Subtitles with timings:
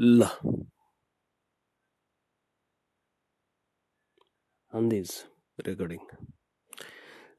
[0.00, 0.26] ल
[4.72, 5.10] हान्दिज
[5.58, 6.00] recording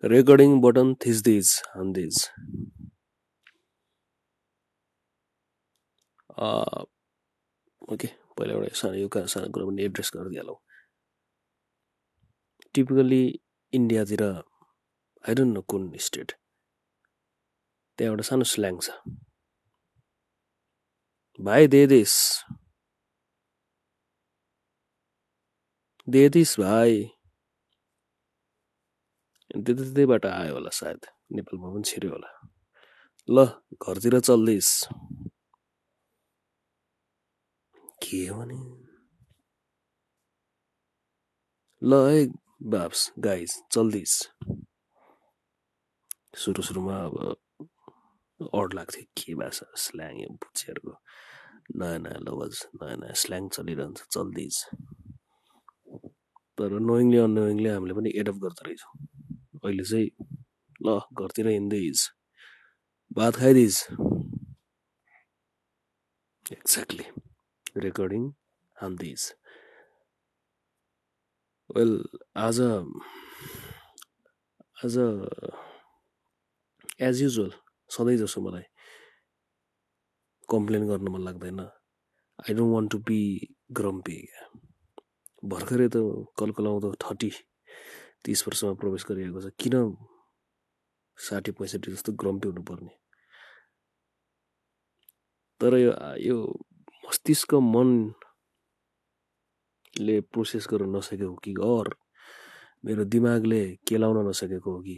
[0.04, 2.20] recording button थिच्दिज हान्दिज
[7.92, 10.58] ओके पहिला एउटा सानो यो सानो कुरा पनि एड्रेस गरिदिइहालौँ
[12.76, 13.24] टिपिकल्ली
[13.74, 16.38] इन्डियातिर आई डोन्ट नो कुन स्टेट
[18.00, 19.00] त्यहाँ एउटा सानो स्ल्याङ छ
[21.42, 22.14] भाइ दे दिस
[26.08, 27.04] दे दिस भाइ
[29.66, 31.06] त्यतैबाट आयो होला सायद।
[31.36, 32.32] नेपालमा पनि छिर्यो होला।
[33.30, 33.46] ल
[33.84, 34.70] घरतिर चल्दैस
[38.04, 38.60] के भने?
[41.82, 42.22] ल है
[42.72, 44.14] बाप्स गाइज चल्दिस
[46.44, 47.16] सुरु सुरुमा अब
[48.60, 50.94] अड लाग्थ्यो के भाषा स्ल्याङ यो बुच्चीहरूको।
[51.80, 52.56] नयाँ नयाँ लवज.
[52.80, 54.56] नयाँ नयाँ स्ल्याङ चलिरहन्छ चल्दिज
[56.58, 58.94] तर नोइङली अनोइङली हामीले पनि एडप्ट गर्दो रहेछौँ
[59.64, 60.10] अहिले चाहिँ
[60.86, 61.98] ल घरतिर हिँड्दैछ
[63.18, 63.76] भात खाइदिज
[66.46, 67.06] एक्ज्याक्टली
[67.86, 68.24] रेकर्डिङ
[68.76, 69.22] हान्दिज
[71.70, 71.92] वेल
[72.46, 72.60] आज
[74.84, 74.98] आज
[77.08, 77.52] एज युजल
[77.90, 78.64] सधैँ जसो मलाई
[80.52, 83.20] कम्प्लेन गर्न मन लाग्दैन। I don't want to be
[83.78, 84.18] grumpy
[85.52, 85.96] भर्खरै त
[86.40, 87.32] कलकलाउँदो थर्टी
[88.26, 89.76] तिस वर्षमा प्रवेश गरिएको छ। किन
[91.18, 92.94] साठी पैँसठी जस्तो ग्रम्पी हुनुपर्ने?
[95.62, 95.92] तर यो
[96.28, 96.38] यो
[97.06, 98.16] मस्तिष्क मनले
[100.32, 101.52] प्रोसेस गर्न नसकेको कि?
[101.74, 101.88] अर
[102.86, 104.98] मेरो दिमागले केलाउन नसकेको हो कि?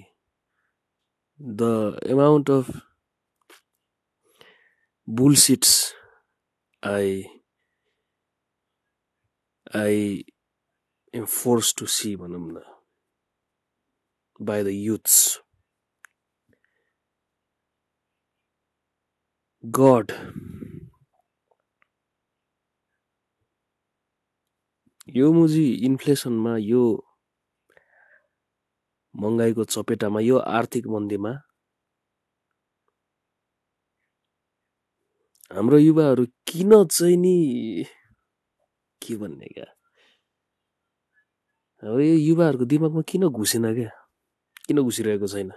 [1.40, 1.74] The
[2.14, 2.66] amount of
[5.08, 5.92] bullshits
[6.82, 7.26] I
[9.74, 10.24] I
[11.14, 12.62] am forced to see भनौँ
[14.40, 15.40] by the youths.
[19.64, 20.12] God
[25.16, 26.84] यो मुजी इन्फ्लेसनमा यो
[29.16, 31.32] महँगाईको चपेटामा यो आर्थिक मन्दीमा
[35.54, 37.86] हाम्रो युवाहरू किन चाहिँ नि
[39.02, 39.66] के भन्ने क्या?
[41.84, 43.92] अब यो युवाहरूको दिमागमा किन घुसेन क्या?
[44.66, 45.52] किन घुसिरहेको छैन?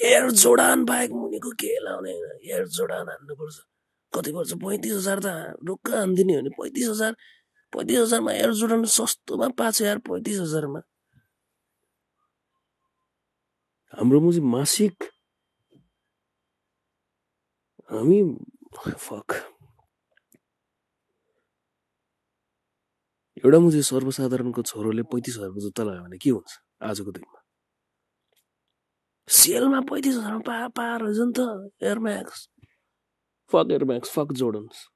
[0.00, 2.12] एयर जोडान बाहेक मुनिको के लाउने
[2.48, 3.56] एयर जोडान हान्नुपर्छ।
[4.12, 4.52] कति पर्छ?
[4.64, 5.28] पैँतिस हजार त
[5.66, 7.12] ढुक्क हानिदिने हो भने पैँतिस हजार
[7.72, 10.80] पैँतिस हजारमा एयर जोर्डन सस्तोमा पाएको यार पैँतिस हजारमा।
[13.92, 14.96] हाम्रो मुजी मासिक
[17.90, 18.18] हामी
[19.06, 19.32] फक।
[23.44, 26.52] एउटा मुजी सर्वसाधारणको छोरोले पैँतिस हजारको जुत्ता लगायो भने के हुन्छ
[26.90, 27.38] आजको दिनमा?
[29.28, 31.40] सेलमा पैँतिस हजारमा पा पाएर नि त
[31.82, 32.48] Air Max
[33.52, 34.86] fuck Air Max fuck Jordans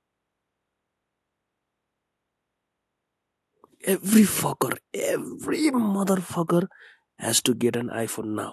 [3.84, 6.68] every fucker, every motherfucker
[7.18, 8.52] has to get an iPhone now.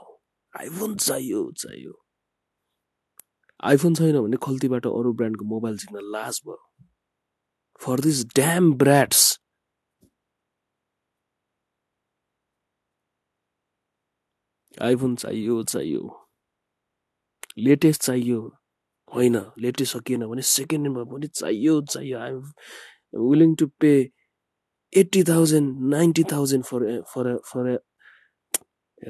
[0.59, 2.08] IPhone चाहियो चाहियो।
[3.59, 6.57] आइफोन छैन भने खल्तीबाट अरू ब्रान्डको मोबाइल झिक्न लाज भयो।
[7.81, 9.21] For this damn brats
[14.81, 16.01] iPhone चाहियो चाहियो।
[17.57, 18.39] लेटेस्ट चाहियो।
[19.07, 22.41] होइन लेटेस्ट सकिएन भने सेकेन्ड ह्यान्डमा पनि चाहियो चाहियो। I'm
[23.29, 23.91] willing to pay
[24.93, 27.69] eighty thousand ninety thousand for for for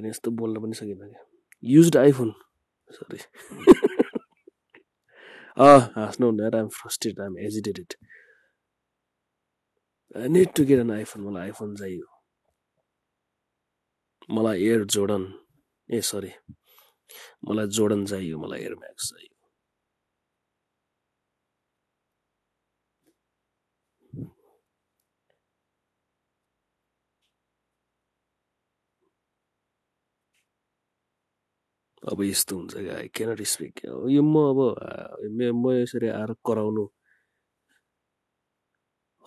[0.07, 1.23] यस्तो बोल्न पनि सकिनँ क्या।
[1.63, 2.33] युज आइफोन
[2.93, 3.17] सरी
[5.57, 7.93] हाँस्नु हुँदैन I'm frustrated I'm agitated
[10.17, 12.07] I need to get an iPhone मलाई आइफोन चाहियो।
[14.35, 15.23] मलाई एयर जोर्डन
[15.89, 16.31] ए सरी
[17.49, 19.28] मलाई जोर्डन चाहियो मलाई एयर म्याक्स चाहियो।
[32.03, 33.81] अब यस्तो हुन्छ क्या आई क्यानट स्पिक
[34.15, 34.59] यो म अब
[35.61, 36.85] म यसरी आएर कराउनु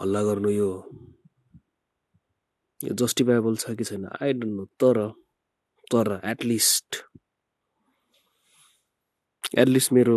[0.00, 0.70] हल्ला गर्नु यो
[2.80, 4.06] यो जस्टिफाइबल छ कि छैन?
[4.22, 4.98] आई डोन्ट नो तर
[5.92, 6.96] तर एटलिस्ट
[9.62, 10.16] एटलिस्ट मेरो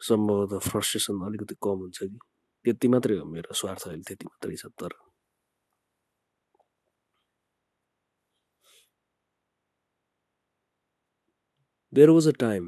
[0.00, 2.18] सम्भवतः फ्रस्ट्रेसन अलिकति कम हुन्छ कि?
[2.64, 4.92] त्यति मात्रै हो मेरो स्वार्थ अहिले त्यति मात्रै छ तर
[11.94, 12.66] देयर वाज अ टाइम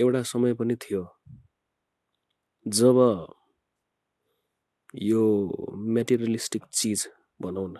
[0.00, 1.02] एउटा समय पनि थियो
[2.66, 2.98] जब
[4.94, 5.22] यो
[5.94, 7.06] मेटेरियलिस्टिक चिज
[7.42, 7.76] भनौँ न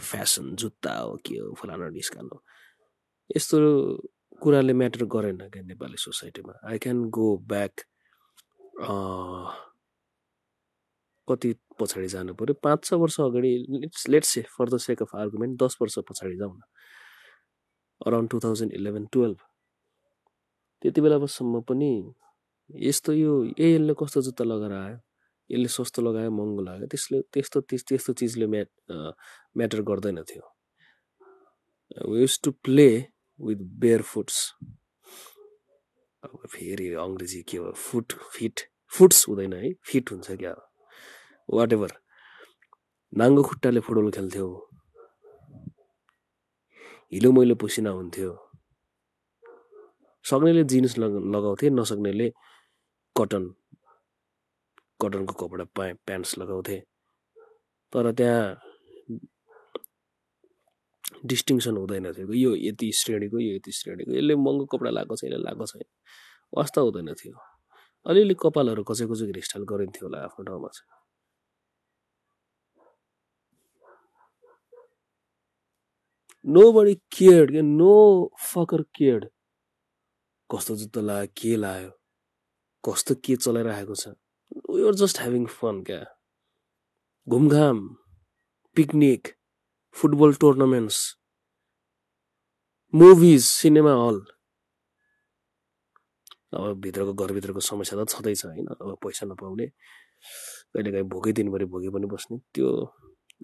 [0.00, 2.42] फेसन जुत्ता हो के हो फलाना डिस्कान हो
[3.36, 3.58] यस्तो
[4.42, 7.80] कुराले म्याटर गरेन क्या नेपाली सोसाइटीमा। आई क्यान गो ब्याक
[11.28, 15.16] कति पछाडि जानु पऱ्यो पाँच छ वर्ष अगाडि let's let's say for the sake of
[15.24, 16.60] argument दस वर्ष पछाडि जाउँ न।
[18.06, 19.38] Around two thousand eleven twelve
[20.82, 21.92] त्यति बेलासम्म पनि
[22.70, 24.98] यस्तो यो ए यसले कस्तो जुत्ता लगाएर आयो
[25.50, 28.68] यसले सस्तो लगायो महँगो लगायो त्यसले त्यस्तो त्यस्तो चिजले म्याट
[29.56, 30.44] म्याटर गर्दैन थियो।
[32.20, 32.88] Use to play
[33.40, 34.36] with bare foots
[36.24, 37.72] अब फेरि अङ्ग्रेजी के हो?
[37.72, 38.60] फुट फिट
[38.96, 40.54] फुट्स हुँदैन है फिट हुन्छ क्या?
[41.48, 41.92] वाट एभर
[43.12, 44.46] नाङ्गो खुट्टाले फुटबल खेल्थ्यो।
[47.12, 48.30] हिलो मैलो पसिना हुन्थ्यो।
[50.24, 52.28] सक्नेले जिन्स लगाउँथे नसक्नेले
[53.16, 53.44] कटन
[55.00, 56.78] कटनको कपडा प्या प्यान्ट्स लगाउँथे।
[57.92, 58.44] तर त्यहाँ
[61.26, 65.38] डिस्टिङसन हुँदैन थियो यो यति श्रेणीको यो यति श्रेणीको। यसले महँगो कपडा लगाएको छ यसले
[65.42, 65.84] लगाएको छैन।
[66.54, 67.34] वास्ता हुँदैन थियो।
[68.06, 70.99] अलिअलि कपालहरू कसै कसै हेयरस्टाइल गरिन्थ्यो होला आफ्नो ठाउँमा चाहिँ।
[76.44, 77.94] नो बडी केयर्ड क्या नो
[78.52, 79.24] फकर केयर्ड
[80.50, 81.90] कस्तो जुत्ता लाग्यो के लाग्यो
[82.84, 84.08] कस्तो के चलाइरहेको छ।
[84.70, 86.00] वी जस्ट ह्याभिङ फन क्या।
[87.26, 87.78] घुमघाम
[88.76, 89.28] picnic
[89.96, 90.98] football tournaments
[92.94, 94.18] movies cinema hall
[96.56, 98.66] अब भित्रको घरभित्रको समस्या त छँदैछ होइन?
[98.66, 102.66] अब पैसा नपाउने कहिलेकाहीँ भोकै दिनभरि भोकै पनि बस्ने। त्यो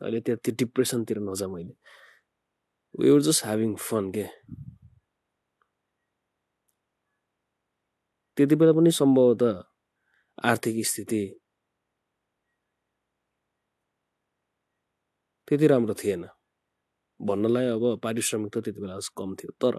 [0.02, 1.74] अहिले त्यहाँ त्यो डिप्रेसनतिर नजा मैले।
[3.00, 4.26] We were just having fun के
[8.36, 9.62] त्यति बेला पनि सम्भवतः
[10.50, 11.22] आर्थिक स्थिति
[15.48, 16.24] त्यति राम्रो थिएन।
[17.20, 19.74] भन्नलाई अब पारिश्रमिक त त्यति बेला कम थियो तर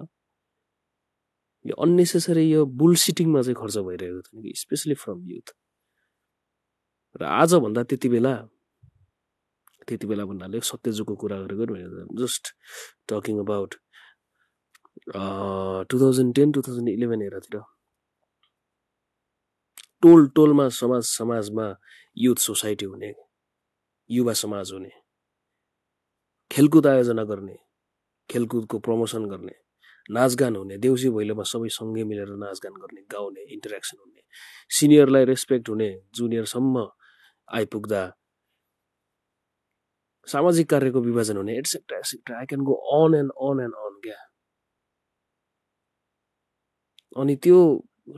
[1.65, 5.49] यो अन्नेसेसरी यो बुलसिटिङमा चाहिँ खर्च भइरहेको थियो स्पेसली फ्रम युथ
[7.21, 8.33] र आजभन्दा त्यति बेला
[9.87, 11.65] त्यति बेला भन्नाले सत्यजुगको कुरा गरेको
[12.21, 12.53] just
[13.09, 13.75] talking about
[15.89, 17.61] two thousand ten two thousand eleven एरातिर।
[20.01, 21.67] टोल टोलमा समाज समाजमा
[22.17, 23.13] युथ सोसाइटी हुने
[24.09, 24.91] युवा समाज हुने
[26.51, 27.57] खेलकुद आयोजना गर्ने
[28.29, 29.55] खेलकुदको प्रमोसन गर्ने
[30.17, 34.21] नाचगान हुने देउसी भैलोमा सबै सँगै मिलेर नाचगान गर्ने गाउने इन्टरेक्सन हुने
[34.77, 36.87] सिनियरलाई रेस्पेक्ट हुने जुनियरसम्म
[37.57, 38.01] आइपुग्दा
[40.31, 44.19] सामाजिक कार्यको विभाजन हुने etcetera etcetera I can go on and on and on क्या?
[47.21, 47.59] अनि त्यो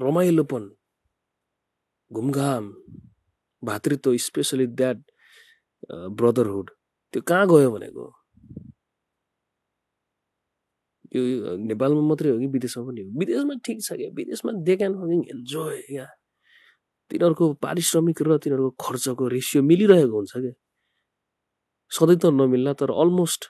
[0.01, 0.69] रमाइलोपन
[2.11, 2.73] घुमघाम
[3.63, 5.01] भातृत्व स्पेसली द्याट
[6.19, 6.69] ब्रदरहुड
[7.13, 8.05] त्यो कहाँ गयो भनेको?
[11.15, 13.09] यो नेपालमा मात्रै हो कि विदेशमा पनि हो?
[13.19, 14.09] विदेशमा ठिक छ क्या?
[14.17, 16.05] विदेशमा दे क्यान हभिङ इन्जोय क्या?
[17.11, 20.53] तिनीहरूको पारिश्रमिक र तिनीहरूको खर्चको रेसियो मिलिरहेको हुन्छ क्या?
[21.91, 23.41] सधैँ त नमिल्ला तर अलमोस्ट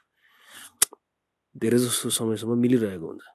[1.62, 3.26] धेरै जस्तो समयसम्म मिलिरहेको हुन्छ।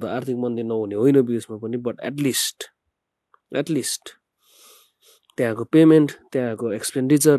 [0.00, 2.58] त आर्थिक मन्दी नहुने होइन विदेशमा पनि but at least
[3.60, 4.04] at least
[5.38, 7.38] त्यहाँको पेमेन्ट त्यहाँको एक्सपेन्डिचर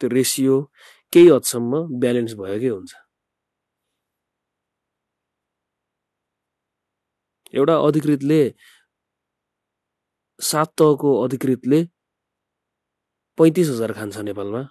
[0.00, 0.54] त्यो रेसियो
[1.12, 2.92] केही हदसम्म ब्यालेन्स भएकै हुन्छ।
[7.54, 8.40] एउटा अधिकृतले
[10.40, 11.80] सात तहको अधिकृतले
[13.38, 14.62] पैँतिस हजार खान्छ नेपालमा।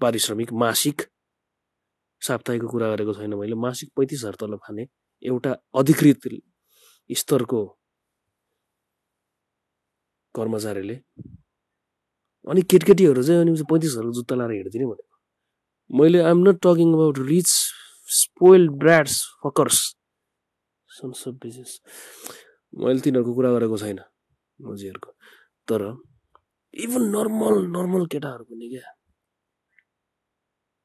[0.00, 1.02] पारिश्रमिक मासिक।
[2.22, 4.86] साप्ताहिकको कुरा गरेको छैन मैले। मासिक पैँतिस हजार तलब खाने
[5.22, 6.28] एउटा अधिकृत
[7.10, 7.60] स्तरको
[10.34, 10.94] कर्मचारीले।
[12.50, 17.18] अनि केटकेटीहरू चाहिँ अनि पैँतिस हजारको जुत्ता लाएर हिँड्दिने भनेको। मैले I'm not talking about
[17.18, 17.50] rich
[18.20, 19.78] spoil brats fuckers.
[20.90, 21.34] Sons of
[22.82, 23.98] मैले तिनीहरूको कुरा गरेको छैन।
[24.60, 25.10] मजीहरूको।
[25.68, 25.82] तर
[26.74, 28.92] इभन नर्मल नर्मल केटाहरू पनि क्या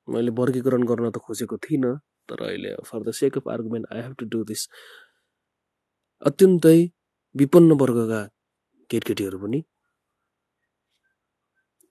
[0.07, 1.93] मैले वर्गीकरण गर्न त खोजेको थिइनँ
[2.29, 4.67] तर अहिले for the sake of argument I have to do this
[6.21, 6.77] अत्यन्तै
[7.35, 8.21] विपन्न वर्गका
[8.89, 9.63] केटकेटीहरू पनि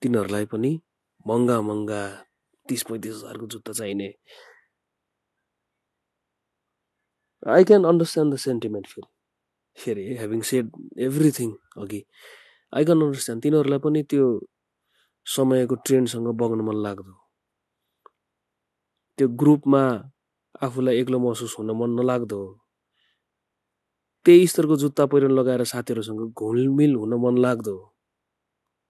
[0.01, 0.71] तिनीहरूलाई पनि
[1.25, 2.01] महँगा महँगा
[2.65, 4.09] तिस पैँतिस हजारको जुत्ता चाहिने
[7.47, 9.07] I can understand the sentiment फेरि
[9.77, 11.51] फेरि हेभिङ सेड एभ्रिथिङ
[11.81, 12.01] अघि
[12.73, 14.25] आई क्यान अन्डरस्ट्यान्ड तिनीहरूलाई पनि त्यो
[15.25, 17.13] समयको ट्रेन्डसँग बग्न मन लाग्दो।
[19.17, 19.83] त्यो ग्रुपमा
[20.65, 22.41] आफूलाई एक्लो महसुस हुन मन नलाग्दो।
[24.25, 27.75] त्यही स्तरको जुत्ता पहिरन लगाएर साथीहरूसँग घुलमिल हुन मन लाग्दो।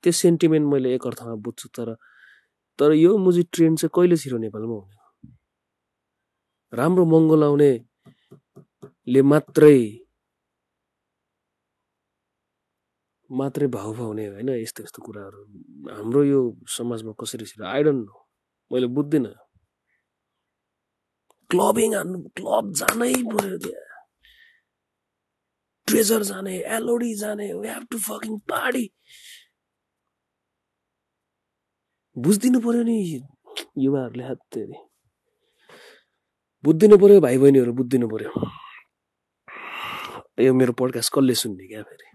[0.03, 1.87] त्यो सेन्टिमेन्ट मैले एक अर्थमा बुझ्छु तर
[2.79, 4.97] तर यो मुजी ट्रेन्ड चाहिँ कहिले छिरो नेपालमा हुने
[6.73, 9.77] राम्रो महँगो लाउनेले मात्रै
[13.29, 15.41] मात्रै भाउ पाउने होइन यस्तो यस्तो कुराहरू।
[15.95, 16.39] हाम्रो यो
[16.75, 18.15] समाजमा कसरी छिरो आई डोन्ट नो
[18.71, 19.33] मैले बुझ्दिनँ।
[21.51, 23.85] क्लबिङ हान्नु क्लब जानै पर्यो त्यहाँ।
[25.87, 28.85] ट्रेजर जाने एलओडी जाने we have to fucking party
[32.15, 32.97] बुझिदिनु पर्यो नि
[33.83, 34.39] युवाहरूले हात
[36.63, 38.31] बुझिदिनु पर्यो भाइ बहिनीहरू बुझिदिनु पर्यो।
[40.45, 42.07] यो मेरो पडकास्ट कसले सुन्ने क्या फेरि?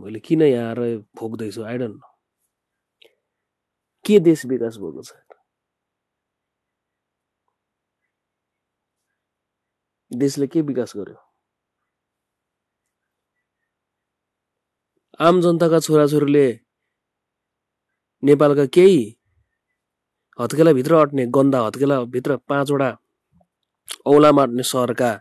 [0.00, 1.98] मैले किन यहाँ आएर फोक्दैछु आइडन
[4.04, 5.12] के देश विकास भएको छ
[10.10, 11.16] देशले के विकास गर्यो?
[15.20, 16.46] आम जनताका छोराछोरीले
[18.22, 18.98] नेपालका केही
[20.40, 22.90] हत्केलाभित्र अट्ने गन्दा हत्केलाभित्र पाँचवटा
[24.12, 25.12] औला मार्ने सहरका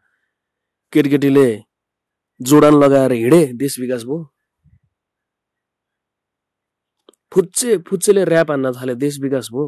[0.94, 1.48] केटकेटीले
[2.42, 4.20] जोडान लगाएर हिँडे देश विकास भयो।
[7.32, 9.68] फुच्चे फुच्चेले ऱ्याप हान्न थाले देश विकास भयो।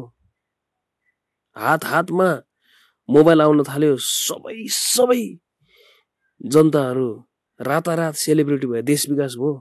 [1.56, 2.28] हात हातमा
[3.08, 5.22] मोबाइल आउन थाल्यो सबै सबै
[6.40, 7.08] जनताहरू
[7.60, 9.52] रातारात सेलिब्रिटी भयो देश विकास भयो।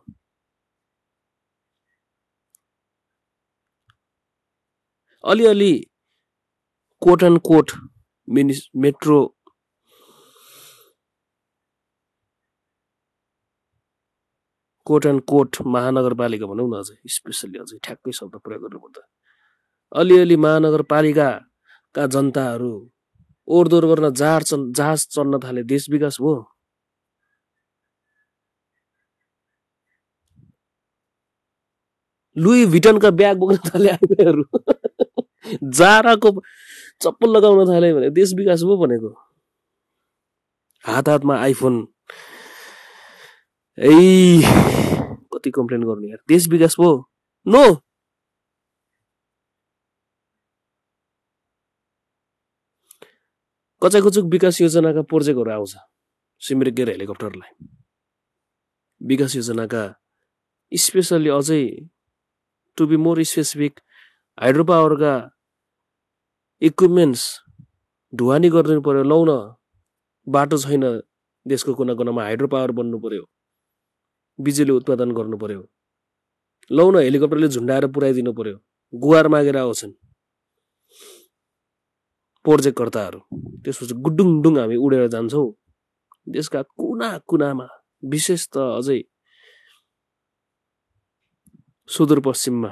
[5.24, 5.74] अलिअलि
[7.01, 7.72] quote end quote
[8.27, 9.20] minis metro
[14.92, 19.02] quote end quote महानगरपालिका भनौँ न अझै स्पेसल्ली अझै ठ्याक्कै शब्द प्रयोग गर्नुपर्दा।
[19.92, 22.74] अलिअलि महानगरपालिकाका जनताहरू
[23.48, 26.36] ओहोरदोहोर गर्न जहाज चल्न जहाज चल्न थाले देश विकास भयो
[32.36, 34.44] लुई भिटनका ब्याग बोक्न थाले आइहरू
[35.80, 36.30] जाराको
[37.02, 39.10] चप्पल लगाउन थाले भने देश विकास भयो भनेको।
[40.84, 41.76] हात हातमा आइफोन
[43.78, 44.42] ए
[45.34, 46.92] कति कम्प्लेन गर्नु यार देश विकास भयो
[47.46, 47.63] नो
[53.82, 55.75] कचाकुचुक विकास योजनाका प्रोजेक्टहरू आउँछ
[56.42, 57.66] सिमरिक हेलिकप्टरलाई
[59.01, 59.84] विकास योजनाका
[60.72, 61.63] स्पेसल्ली अझै
[62.78, 63.80] to be more specific
[64.38, 65.16] hydro पावरका
[66.62, 67.24] equipments
[68.13, 69.38] ढुवानी गरिदिनु पर्यो लौ न
[70.28, 70.90] बाटो छैन
[71.46, 73.25] देशको कुना कुनामा हाइड्रो पावर बन्नु पर्यो
[74.46, 75.62] बिजुली उत्पादन गर्नु पर्यो।
[76.72, 78.58] लौ हेलिकप्टरले झुन्डाएर पुऱ्याइदिनु पर्यो।
[78.94, 79.94] गुहार मागेर आउँछन्
[82.46, 83.20] प्रोजेक्टकर्ताहरू।
[83.64, 85.48] त्यसपछि गुडुङडुङ हामी उडेर जान्छौँ।
[86.34, 87.68] देशका कुना कुनामा
[88.12, 89.00] विशेष त अझै
[91.90, 92.72] सुदूरपश्चिममा।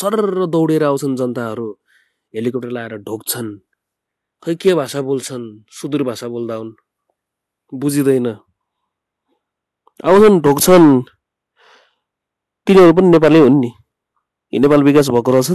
[0.00, 1.68] सरर दौडेर आउँछन् जनताहरू।
[2.34, 3.50] हेलिकप्टर लाएर ढोक्छन्
[4.42, 5.44] खै के भाषा बोल्छन्?
[5.70, 6.72] सुदूर भाषा बोल्दा हुन्
[7.72, 8.26] बुझिँदैन।
[10.04, 10.88] आउँछन् ढोक्छन्
[12.66, 13.70] तिनीहरू पनि नेपाली हुन् नि
[14.52, 15.50] नेपाल विकास भएको रहेछ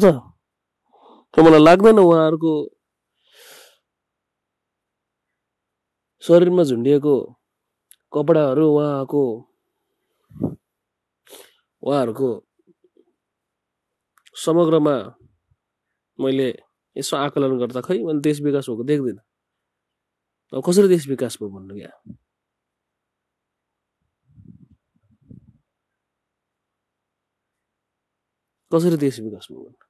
[1.34, 2.54] त मलाई लाग्दैन उहाँहरूको
[6.24, 7.16] शरीरमा झुन्डिएको
[8.14, 9.24] कपडाहरू उहाँको
[11.84, 12.30] उहाँहरूको
[14.36, 14.96] समग्रमा
[16.20, 16.50] मैले
[16.96, 19.22] यसो आकलन गर्दा खै मैले देश विकास भएको देख्दिनँ
[20.54, 21.94] अब कसरी देश विकास भयो भन्नु क्या
[28.72, 29.86] कसरी देश विकास भयो भन्नु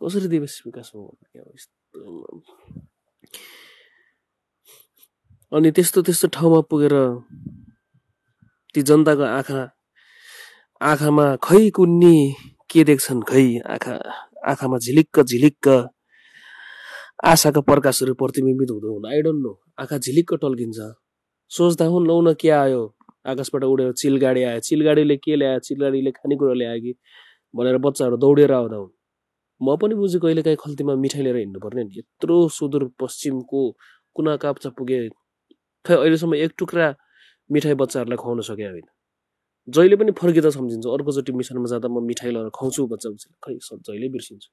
[0.00, 1.06] कसरी देश विकास भयो
[1.94, 2.40] भन्नु
[5.52, 6.94] अनि त्यस्तो त्यस्तो ठाउँमा पुगेर
[8.74, 9.60] ती जनताको आँखा
[10.80, 12.16] आँखामा खै कुन्नी
[12.70, 13.94] के देख्छन् खै आँखा
[14.50, 15.68] आँखामा झिलिक्क झिलिक्क
[17.24, 19.52] आशाका प्रकाशहरू प्रतिबिम्बित हुँदो हुन आई नो
[19.82, 20.78] आँखा झिलिक्क टल्किन्छ
[21.50, 22.82] सोच्दा हुन् लौ न के आयो
[23.26, 25.58] आकाशबाट उडेर चिलगाडी आयो। चिलगाडीले के ल्यायो?
[25.58, 26.92] चिलगाडीले खानेकुरा ल्यायो कि?
[27.54, 28.92] भनेर बच्चाहरू दौडेर आउँदा हुन्।
[29.60, 33.60] म पनि बुझेँ कहिले काहीँ खल्तीमा मिठाई लिएर हिँड्नुपर्ने नि। यत्रो सुदूर पश्चिमको
[34.16, 35.08] कुना काप्चा पुगे।
[35.84, 36.86] खै अहिलेसम्म एक टुक्रा
[37.50, 38.86] मिठाई बच्चाहरूलाई खुवाउन सके होइन।
[39.68, 43.54] जहिले पनि फर्किँदा सम्झिन्छु अर्कोचोटि मिसनमा जाँदा म मिठाई लगाएर खुवाउँछु बच्चा बच्चा खै
[43.86, 44.50] जहिले बिर्सिन्छु।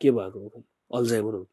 [0.00, 0.62] के भएको हो खै?
[0.96, 1.44] अल्जाइमर हो।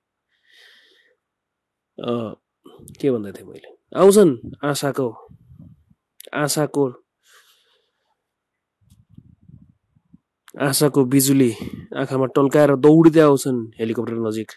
[2.99, 3.69] के भन्दै थिएँ मैले?
[3.95, 4.31] आउँछन्
[4.63, 5.07] आशाको
[6.33, 6.85] आशाको
[10.67, 11.51] आशाको बिजुली
[12.01, 14.51] आँखामा टल्काएर दौडिँदै आउँछन् हेलिकप्टर नजिक।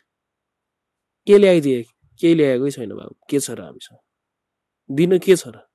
[1.27, 1.83] के ल्याइदिए?
[2.21, 2.71] केही ल्याएकै?
[2.71, 3.99] छैन बाबु। के छ र हामीसँग?
[4.91, 5.71] दिन के छ र?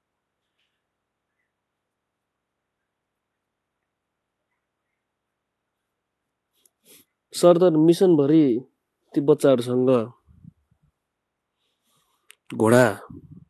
[7.33, 8.43] सर त मिसनभरि
[9.13, 9.89] ती बच्चाहरूसँग
[12.55, 12.85] घोडा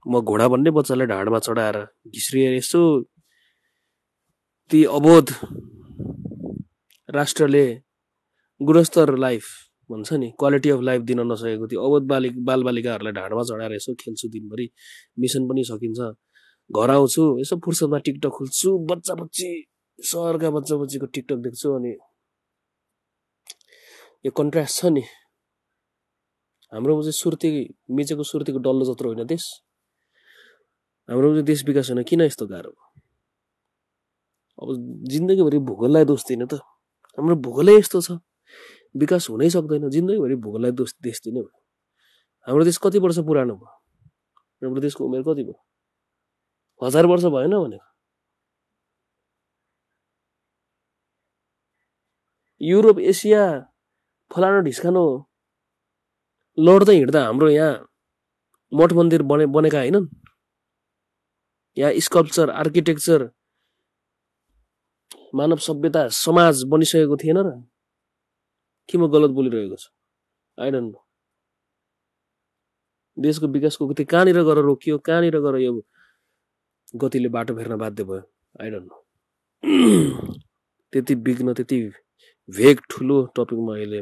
[0.06, 1.78] म घोडा भन्ने बच्चालाई ढाडमा चढाएर
[2.14, 2.82] घिस्रिएर यसो
[4.72, 5.30] ती अबोध
[7.10, 7.66] राष्ट्रले
[8.62, 9.46] गुणस्तर लाइफ
[9.90, 14.28] भन्छ नि क्वालिटी अफ लाइफ दिन नसकेको त्यो अबोध बालिक बालबालिकाहरूलाई ढाडमा चढाएर यसो खेल्छु
[14.36, 14.68] दिनभरि।
[15.20, 16.00] मिसन पनि सकिन्छ।
[16.70, 19.50] घर आउँछु यसो फुर्सदमा टिकटक खोल्छु बच्चा बच्ची
[20.00, 21.94] सहरका बच्चा बच्चीको टिकटक देख्छु अनि
[24.26, 25.04] यो कन्ट्रास्ट छ नि।
[26.72, 27.50] हाम्रोमा चाहिँ सुर्ती
[27.98, 29.46] मिचेको सुर्तीको डल्लो जत्रो होइन देश
[31.10, 32.72] हाम्रो देश विकास हुन किन यस्तो गाह्रो
[34.56, 34.70] अब
[35.12, 36.54] जिन्दगीभरि भूगोललाई दोष दिने त।
[37.18, 38.12] हाम्रो भूगोलै यस्तो छ।
[38.96, 41.60] विकास हुनै सक्दैन। जिन्दगीभरि भूगोललाई दोष देश दिने भयो।
[42.48, 43.74] हाम्रो देश कति वर्ष पुरानो भयो?
[44.64, 45.60] हाम्रो देशको उमेर कति भयो?
[46.82, 47.90] हजार वर्ष भएन भनेको।
[52.62, 53.44] युरोप एसिया
[54.32, 55.06] फलानो ढिस्कानो
[56.58, 57.74] लड्दै हिँड्दा हाम्रो यहाँ
[58.72, 60.08] मठ मन्दिर बने बनेका होइनन्?
[61.78, 63.30] यहाँ स्कल्पचर आर्किटेक्चर
[65.36, 67.50] मानव सभ्यता समाज बनिसकेको थिएन र?
[68.90, 69.90] के म गलत बोलिरहेको छु?
[70.58, 71.04] नो
[73.18, 75.74] देशको विकासको गति कहाँनिर गएर रोकियो कहाँनिर गएर यो
[77.02, 78.22] गतिले बाटो फेर्न बाध्य भयो?
[78.80, 79.04] नो
[80.92, 81.80] त्यति बिग्न त्यति
[82.50, 84.00] भेग ठुलो टपिकमा अहिले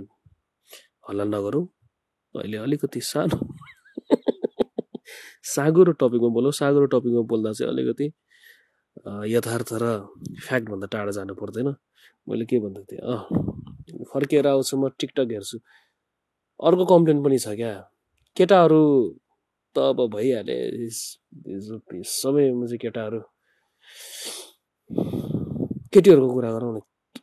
[1.10, 1.66] हल्ला नगरौँ।
[2.36, 3.38] अहिले अलिकति सानो
[5.44, 8.08] साँगुरो टपिकमा बोलौँ। साँगुरो टपिकमा बोल्दा चाहिँ अलिकति
[9.34, 9.86] यथार्थ र
[10.48, 11.76] फ्याक्टभन्दा टाढा जानु पर्दैन।
[12.30, 13.02] मैले के भन्दै थिएँ?
[13.02, 15.58] अँ फर्किएर आउँछु म टिकटक हेर्छु।
[16.60, 17.74] अर्को कम्प्लेन पनि छ क्या।
[18.38, 18.84] केटाहरू
[19.76, 20.58] त अब भइहाले।
[20.90, 23.20] सबै चाहिँ केटाहरू।
[25.94, 26.80] केटीहरूको कुरा गरौँ न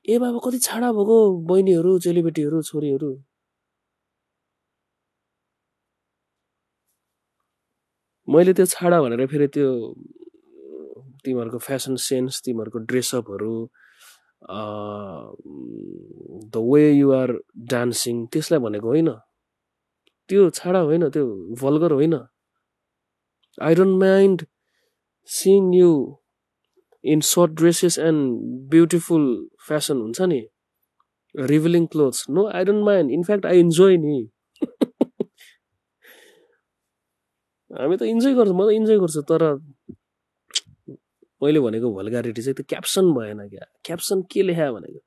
[0.08, 1.16] ए बाबा कति छाडा भएको
[1.48, 3.10] बहिनीहरू चेलीबेटीहरू छोरीहरू।
[8.34, 9.68] मैले त्यो छाडा भनेर फेरि त्यो
[11.24, 13.54] तिमीहरूको फेसन सेन्स तिमीहरूको ड्रेसअपहरू
[16.52, 17.30] द वे युआर
[17.72, 19.10] डान्सिङ त्यसलाई भनेको होइन।
[20.30, 21.24] त्यो छाडा होइन त्यो
[21.62, 22.14] भल्गर होइन।
[23.58, 24.38] I don't mind
[25.28, 25.90] seeing you
[27.04, 28.20] in short dresses and
[28.70, 29.24] beautiful
[29.68, 30.40] fashion हुन्छ नि?
[31.34, 34.18] Revealing clothes no I don't mind in fact I enjoy नि।
[37.78, 39.42] हामी त इन्जोय गर्छौँ म त इन्जोय गर्छु तर
[41.42, 45.00] मैले भनेको भल्गारिटी चाहिँ त्यो क्याप्सन भएन क्या। क्याप्सन के लेखा भनेको?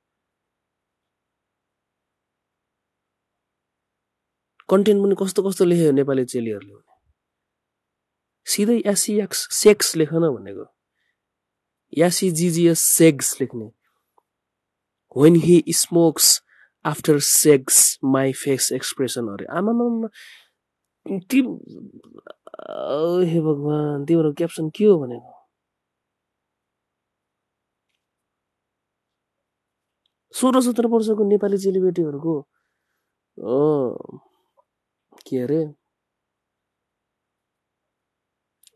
[4.70, 6.94] कन्टेन्ट पनि कस्तो कस्तो लेख्यो नेपाली चेलीहरूले भने।
[8.48, 10.66] सिधै एसिएक्स सेक्स लेख न भनेको
[12.08, 13.68] एसिजिजिएस सेक्स लेख्ने।
[15.16, 16.28] When he smokes
[16.86, 20.08] after sex my face expression अरे। आमामा
[21.30, 21.42] ती
[22.54, 25.32] हे भगवान् तिम्रो क्याप्सन के हो भनेको?
[30.34, 32.36] सोह्र सत्र वर्षको नेपाली चेलीबेटीहरूको
[35.28, 35.62] के अरे?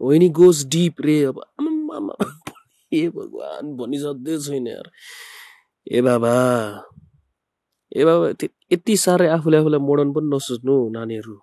[0.01, 1.37] होइन गोज डिप रे अब
[2.91, 4.87] ए भगवान् भनिसक्दै छैन यार।
[5.87, 6.33] ए बाबा
[7.97, 8.25] ए बाबा
[8.73, 11.35] यति साह्रै आफूले आफूलाई मोडर्न पनि नसोच्नु नानीहरू।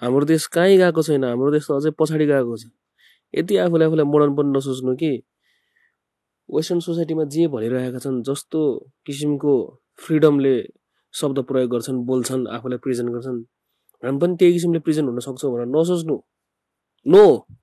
[0.00, 2.64] हाम्रो देश कहीँ गएको छैन हाम्रो देश त अझै पछाडि गएको छ।
[3.34, 5.12] यति आफूले आफूलाई मोडर्न पनि नसोच्नु कि।
[6.48, 8.60] वेस्टर्न सोसाइटीमा जे भनिरहेका छन् जस्तो
[9.06, 9.52] किसिमको
[10.02, 10.56] फ्रिडमले
[11.14, 13.38] शब्द प्रयोग गर्छन् बोल्छन् आफूलाई प्रेजेन्ट गर्छन्
[14.02, 16.16] हामी पनि त्यही किसिमले प्रेजेन्ट हुन सक्छौँ भनेर नसोच्नु।
[17.06, 17.22] नो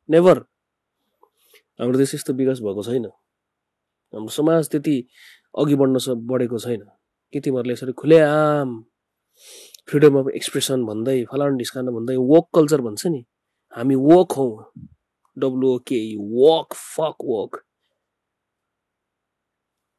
[0.10, 0.38] नेभर
[1.80, 3.06] हाम्रो देश यस्तो विकास भएको छैन।
[4.13, 4.96] हाम्रो समाज त्यति
[5.58, 5.98] अघि बढ्न
[6.30, 6.82] बढेको छैन।
[7.34, 8.70] कि तिमीहरूले यसरी खुलेआम
[9.89, 13.25] फ्रिडम अफ एक्सप्रेसन भन्दै फलान ढिस्कान भन्दै वक कल्चर भन्छ नि।
[13.73, 14.49] हामी वक हौ।
[15.38, 17.62] W O K woke fuck woke.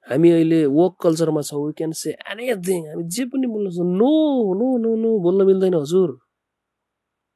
[0.07, 4.13] हामी अहिले वक कल्चरमा छौँ। वी क्यान से एनिथिङ हामी जे पनि बोल्न सक्छौँ। नो
[4.55, 6.19] नो नो नो बोल्न मिल्दैन हजुर।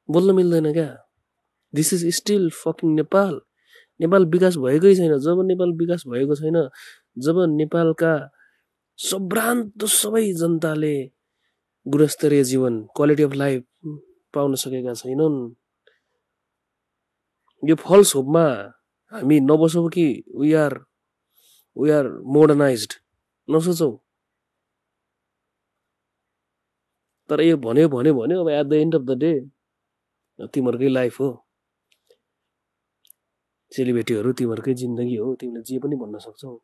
[0.09, 0.89] बोल्न मिल्दैन क्या।
[1.73, 3.41] This is still fucking Nepal.
[3.99, 6.69] Nepal विकास भएकै छैन। जब नेपाल विकास भएको छैन
[7.19, 8.13] जब नेपालका
[8.97, 11.14] सभ्रान्त सबै जनताले
[11.85, 13.63] गुणस्तरीय जीवन क्वालिटी अफ लाइफ
[14.33, 15.37] पाउन सकेका छैनन्।
[17.63, 18.45] यो फल्स होपमा
[19.11, 20.07] हामी नबसौँ कि
[20.39, 20.73] we are
[21.77, 22.87] we are modernize
[23.47, 23.93] नसोचौँ।
[27.29, 29.33] तर यो भन्यो भन्यो भन्यो अब at the end of the day
[30.53, 31.29] तिमीहरूकै life हो।
[33.71, 36.59] चेलीबेटीहरू तिमीहरूकै जिन्दगी हो तिमीले जे पनि भन्न सक्छौ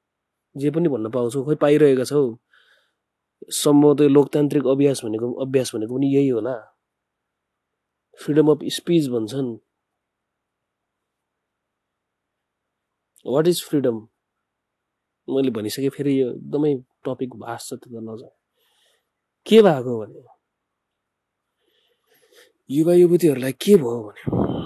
[0.55, 2.21] जे पनि भन्न पाउँछौ खोइ पाइरहेका छौ।
[3.49, 6.56] सम्भवतः लोकतान्त्रिक अभ्यास भनेको अभ्यास भनेको पनि यही होला।
[8.25, 9.58] फ्रिडम अफ स्पिच भन्छन्।
[13.25, 14.08] वाट इज फ्रिडम
[15.30, 18.27] मैले भनिसकेँ फेरि यो एकदमै टपिक भाष छ त्यो नजा।
[19.45, 20.23] के भएको भने?
[22.69, 24.61] युवा युवतीहरूलाई के भयो भने?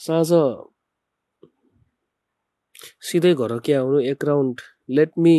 [0.00, 0.30] साँझ
[3.08, 4.60] सिधै घर के आउनु एक round
[4.96, 5.34] let me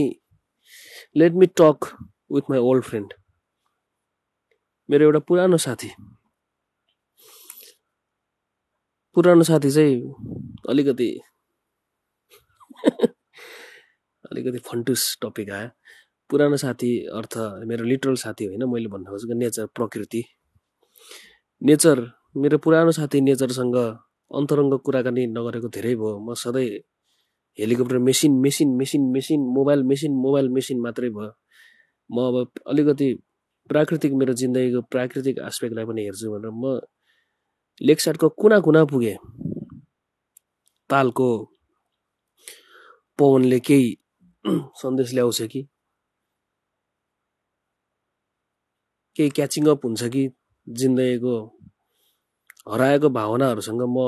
[1.18, 1.86] let me talk
[2.32, 3.14] with my old friend
[4.90, 5.90] मेरो एउटा पुरानो साथी।
[9.16, 9.96] पुरानो साथी चाहिँ
[10.70, 11.10] अलिकति
[14.32, 15.70] अलिकति फन्टुस टपिक आयो।
[16.30, 17.38] पुरानो साथी अर्थ
[17.70, 20.24] मेरो लिटरल साथी होइन मैले भन्न खोजेको नेचर प्रकृति।
[21.62, 21.98] नेचर
[22.38, 23.78] मेरो पुरानो साथी नेचरसँग
[24.32, 26.68] अन्तरङ्ग कुराकानी नगरेको धेरै भयो। म सधैँ
[27.60, 31.32] helicopter machine machine machine machine mobile machine mobile machine मात्रै भयो।
[32.10, 32.36] म अब
[32.68, 33.08] अलिकति
[33.70, 36.80] प्राकृतिक मेरो जिन्दगीको प्राकृतिक आस्पेक्टलाई पनि हेर्छु भनेर म
[37.82, 39.18] लेक साइडको कुना कुना पुगेँ।
[40.90, 41.30] तालको
[43.20, 43.98] पवनले केही
[44.82, 45.62] सन्देश ल्याउँछ कि?
[49.16, 50.24] केही क्याचिङ अप हुन्छ कि?
[50.68, 51.36] जिन्दगीको
[52.72, 54.00] हराएको भावनाहरूसँग म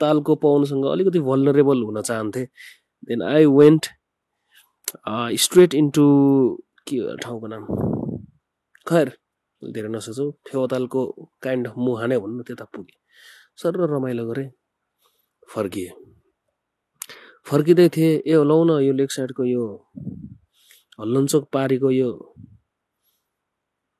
[0.00, 2.46] तालको पवनसँग अलिकति भल्नरेबल हुन चाहन्थेँ.
[3.08, 3.86] Then I went
[5.44, 6.04] straight into
[6.88, 7.64] के ठाउँको नाम?
[8.86, 9.08] खैर
[9.62, 11.00] धेरै नसोचौ फेवातालको
[11.42, 12.98] काइन्ड अफ मुहाने भन्नु त्यता पुगेँ।
[13.60, 14.50] सर रमाइलो गरेँ।
[15.54, 15.90] फर्किएँ।
[17.46, 19.64] फर्किँदै थिएँ। ए लौ न यो लेक साइडको यो
[21.00, 22.10] हल्लनचोक पारीको यो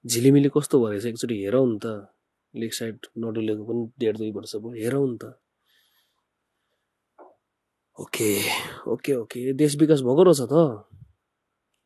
[0.05, 1.87] झिलिमिली कस्तो भएछ एकचोटि हेरौँ नि त।
[2.55, 5.33] लेक साइड नडुलेको पनि डेढ दुई वर्ष भयो। हेरौँ नि त।
[7.99, 8.31] Okay
[8.93, 9.53] okay okay.
[9.53, 10.55] देश विकास भएको रहेछ त?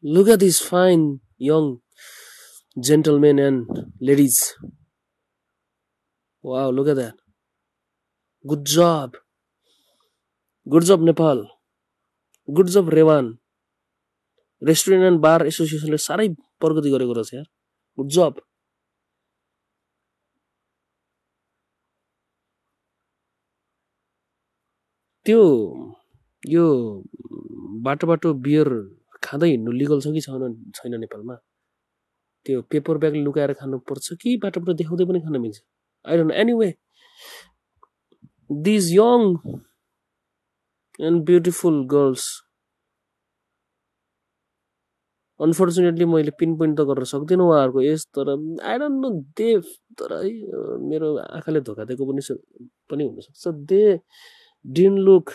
[0.04, 1.00] Look at this fine
[1.42, 1.76] young
[2.76, 4.38] gentlemen and ladies
[6.44, 7.16] वा look at that
[8.44, 9.18] good job
[10.66, 11.46] good job Nepal
[12.48, 13.36] good job REBAN
[14.62, 16.28] restaurant and bar एसोसिएसनले साह्रै
[16.60, 17.44] प्रगति गरेको रहेछ यार।
[17.98, 18.40] गुड जब
[25.26, 25.40] त्यो
[26.42, 26.64] यो
[27.86, 28.68] बाटो बाटो बियर
[29.24, 31.34] खाँदै हिँड्नु लिगल छ कि छैन छैन नेपालमा?
[32.46, 35.58] त्यो पेपर ब्याग लुकाएर खानुपर्छ कि बाटोबाट देखाउँदै पनि खान मिल्छ?
[36.04, 36.68] I don't anyway
[38.66, 39.20] these young
[41.06, 42.24] and beautiful girls
[45.40, 48.28] unfortunately मैले पिन पोइन्ट त गर्न सक्दिनँ उहाँहरूको एज तर
[48.70, 49.48] आई डोन्ट नो दे
[50.00, 50.30] तर है
[50.90, 51.08] मेरो
[51.38, 52.22] आँखाले धोका दिएको पनि
[52.90, 53.82] पनि हुनसक्छ। They
[54.64, 55.30] didn't look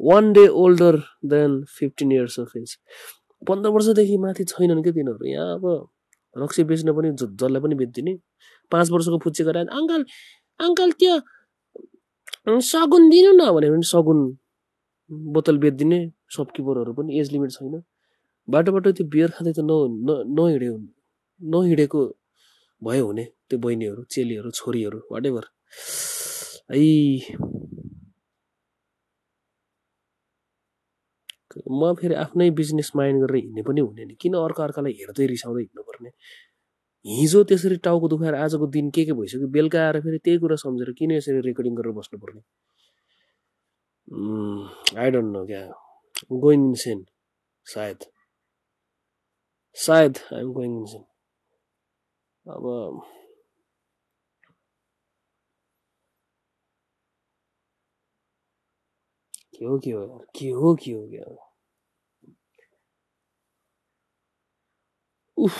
[0.00, 0.96] one day older
[1.32, 2.76] than fifteen years of age
[3.42, 5.64] पन्ध्र वर्षदेखि माथि छैनन् क्या तिनीहरू। यहाँ अब
[6.36, 8.14] रक्सी बेच्न पनि जसलाई पनि बेचिदिने।
[8.72, 10.04] पाँच वर्षको फुच्ची गराएर अङ्कल
[10.60, 11.14] अङ्कल त्यो
[12.72, 14.18] सगुन दिनु न भने पनि सगुन
[15.34, 16.00] बोतल बेचिदिने
[16.36, 17.82] सपकिपरहरू पनि एज लिमिट छैन।
[18.48, 19.72] बाटो बाटो त्यो बियर खाँदै त न
[20.36, 20.68] नहिँडे
[21.40, 22.00] नहिँडेको
[22.82, 25.44] भयो हुने त्यो बहिनीहरू चेलीहरू छोरीहरू वाट एभर
[26.72, 26.80] है
[31.70, 35.62] म फेरि आफ्नै बिजनेस माइन्ड गरेर हिँड्ने पनि हुने नि। किन अर्को अर्कालाई हेर्दै रिसाउँदै
[35.62, 36.10] हिँड्नुपर्ने?
[37.04, 39.48] हिजो त्यसरी टाउको दुखाएर आजको दिन के के भइसक्यो?
[39.56, 42.40] बेलुका आएर फेरि त्यही कुरा सम्झेर किन यसरी रेकर्डिङ गरेर बस्नुपर्ने?
[45.00, 45.62] आई डोन्ट नो क्या?
[46.44, 47.04] गोइङ इन्सेन
[47.66, 48.04] सायद।
[49.76, 51.04] सायद आइएम गोइङ इन्सेन
[52.46, 52.64] अब
[59.58, 60.06] के हो के हो?
[60.36, 61.24] के हो के हो क्या
[65.38, 65.56] उफ।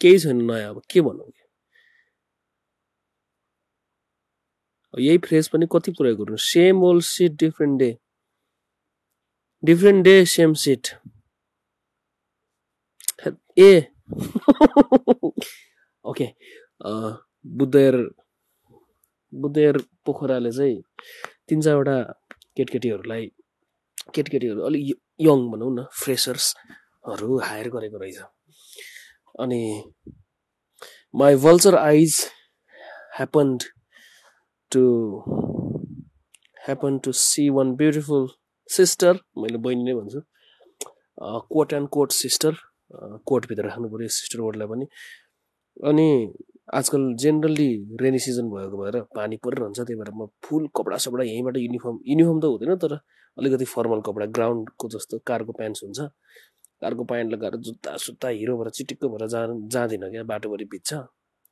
[0.00, 1.30] केही छैन नयाँ अब के भनौँ
[4.94, 7.90] यही फ्रेज पनि कति प्रयोग गर्नु same old shit different day
[9.62, 10.88] different day same shit
[13.58, 13.86] ए!
[16.04, 16.26] ओके
[17.58, 17.96] बुद्धयर
[19.32, 20.82] बुद्धयर पोखराले चाहिँ
[21.48, 21.96] तिन चारवटा
[22.56, 23.26] केटकेटीहरूलाई
[24.14, 28.18] केटकेटीहरू अलिक यङ भनौँ न फ्रेसर्सहरू हायर गरेको रहेछ।
[29.40, 29.62] अनि
[31.20, 32.12] my vulture eyes
[33.16, 33.62] happened
[34.72, 34.82] to
[36.66, 38.28] happen to see one beautiful
[38.70, 40.20] sister मैले बहिनी नै भन्छु
[41.54, 42.52] कोट एन्ड कोट सिस्टर
[43.26, 44.86] कोटभित्र राख्नु पऱ्यो सिस्टर कोटलाई पनि।
[45.88, 46.08] अनि
[46.78, 47.68] आजकल जेनरली
[48.00, 52.40] रेनी सिजन भएको भएर पानी परिरहन्छ त्यही भएर म फुल कपडा सपडा यहीँबाट युनिफर्म युनिफर्म
[52.40, 52.94] त हुँदैन तर
[53.38, 56.00] अलिकति फर्मल कपडा ग्राउन्डको जस्तो कारको प्यान्ट्स हुन्छ।
[56.82, 59.40] कारको प्यान्ट लगाएर जुत्ता सुत्ता हिरो भएर चिटिक्क भएर जा
[59.74, 60.90] जाँदिनँ क्या बाटोभरि भिज्छ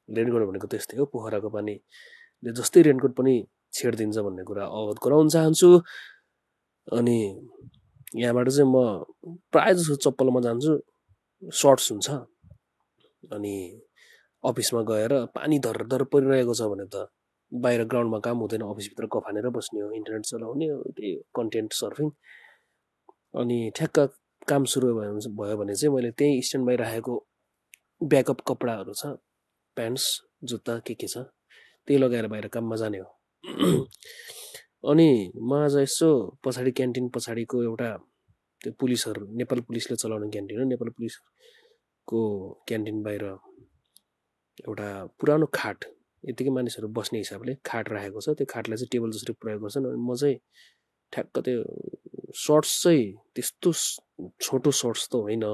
[0.08, 3.34] रेनकोट भनेको त्यस्तै हो पोखराको पानीले जस्तै रेनकोट पनि
[3.74, 5.70] छेडिदिन्छ भन्ने कुरा अवगत गराउन चाहन्छु।
[6.98, 7.18] अनि
[8.16, 8.76] यहाँबाट चाहिँ म
[9.52, 10.72] प्रायः जस्तो चप्पलमा जान्छु
[11.42, 12.08] सर्ट्स हुन्छ।
[13.34, 13.54] अनि
[14.44, 17.06] अफिसमा गएर पानी धर परिरहेको छ भने त
[17.52, 22.10] बाहिर ग्राउन्डमा काम हुँदैन अफिसभित्र कफानेर बस्ने हो इन्टरनेट चलाउने त्यही कन्टेन्ट सर्फिङ।
[23.40, 23.98] अनि ठ्याक्क
[24.48, 27.14] काम सुरु भयो भयो भने चाहिँ मैले त्यहीँ स्ट्यान्ड बाई राखेको
[28.12, 29.06] ब्याकअप कपडाहरू छ
[29.76, 30.04] प्यान्ट्स
[30.50, 31.16] जुत्ता के के छ
[31.88, 33.08] त्यही लगाएर बाहिर काममा जाने हो।
[34.90, 35.08] अनि
[35.48, 36.08] म आज यसो
[36.44, 37.90] पछाडि क्यान्टिन पछाडिको एउटा
[38.60, 42.20] त्यो पुलिसहरू नेपाल पुलिसले चलाउने क्यान्टिन हो नेपाल पुलिसको
[42.68, 43.24] क्यान्टिन बाहिर
[44.66, 44.88] एउटा
[45.20, 45.84] पुरानो खाट
[46.24, 50.00] यतिकै मानिसहरू बस्ने हिसाबले खाट राखेको छ। त्यो खाटलाई चाहिँ टेबल जसरी प्रयोग गर्छन् अनि
[50.08, 50.36] म चाहिँ
[51.12, 51.62] ठ्याक्क त्यो
[52.44, 53.70] सर्ट्स चाहिँ त्यस्तो
[54.44, 55.44] छोटो सर्ट्स त होइन।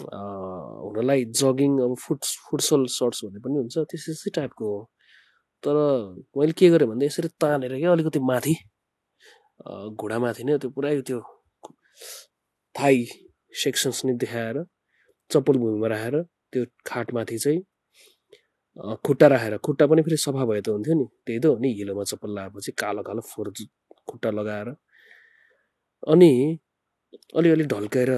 [0.00, 4.80] हुनलाई जगिङ अब फुट फुटसल सर्ट्स भन्ने पनि हुन्छ त्यस्तै टाइपको हो।
[5.62, 5.76] तर
[6.36, 8.54] मैले के गरेँ भन्दा यसरी तानेर क्या अलिकति माथि
[10.00, 11.20] घुँडामाथि नै त्यो पुरै त्यो
[12.74, 12.96] थाई
[13.52, 14.56] सेक्सन्स नै देखाएर
[15.30, 16.16] चप्पल भूमिमा राखेर
[16.52, 17.60] त्यो खाटमाथि चाहिँ
[18.80, 22.04] खुट्टा राखेर खुट्टा पनि फेरि सफा भयो त हुन्थ्यो नि। त्यही त हो नि हिलोमा
[22.10, 23.48] चप्पल लगाएपछि कालो कालो फोहोर
[24.08, 24.68] खुट्टा लगाएर।
[26.12, 26.30] अनि
[27.36, 28.10] अलिअलि ढल्काएर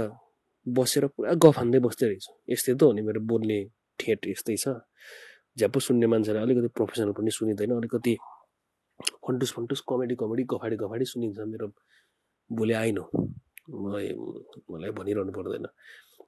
[0.66, 3.58] बसेर पुरा गफ हान्दै बस्दै रहेछ। यस्तै त हो नि मेरो बोल्ने
[3.98, 4.66] ठेट यस्तै छ।
[5.58, 8.14] झ्याप्पो सुन्ने मान्छेलाई अलिकति प्रोफेसनल पनि सुनिँदैन अलिकति
[9.24, 11.66] फन्टुस फन्टुस कमेडी कमेडी गफाडी गफाडी सुनिन्छ मेरो
[12.50, 13.04] बोले आइनो।
[13.82, 14.08] मलाई
[14.70, 15.66] मलाई भनिरहनु पर्दैन।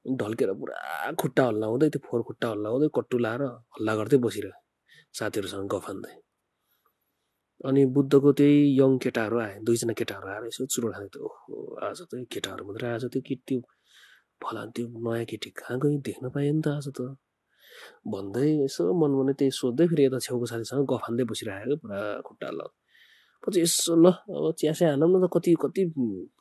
[0.04, 0.78] ढल्केर पुरा
[1.20, 3.42] खुट्टा हल्लाउँदै त्यो फोहोर खुट्टा हल्लाउँदै कट्टु लाएर
[3.76, 4.60] हल्ला गर्दै बसिरह्यो
[5.14, 6.14] साथीहरूसँग गफ हान्दै
[7.60, 11.54] अनि बुद्धको त्यही यङ केटाहरू आए दुईजना केटाहरू आएर यसो चुरो खाँदै ओहो
[11.88, 13.60] आज त केटाहरू मात्रै आज त्यो केटी त्यो
[14.42, 15.98] फलान त्यो नयाँ केटी कहाँ गयो?
[16.08, 17.00] देख्न पाएँ नि त आज त।
[18.12, 22.48] भन्दै यसो मनमा नै त्यही सोध्दै फेरि यता छेउको साथीसँग गफ हान्दै बसिरहेको पुरा खुट्टा
[22.58, 22.60] ल
[23.44, 25.82] पछि यसो ल अब चिया चिया हानौँ न त कति कति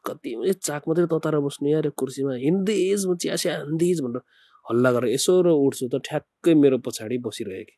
[0.08, 0.30] कति
[0.64, 4.22] चाक मात्रै तताएर बस्नु यार कुर्सीमा। हिँड्दैज म चिया चिया हान्दिज भनेर
[4.66, 7.76] हल्ला गरेर यसो र उठ्छु त ठ्याक्कै मेरो पछाडि बसिरहेँ कि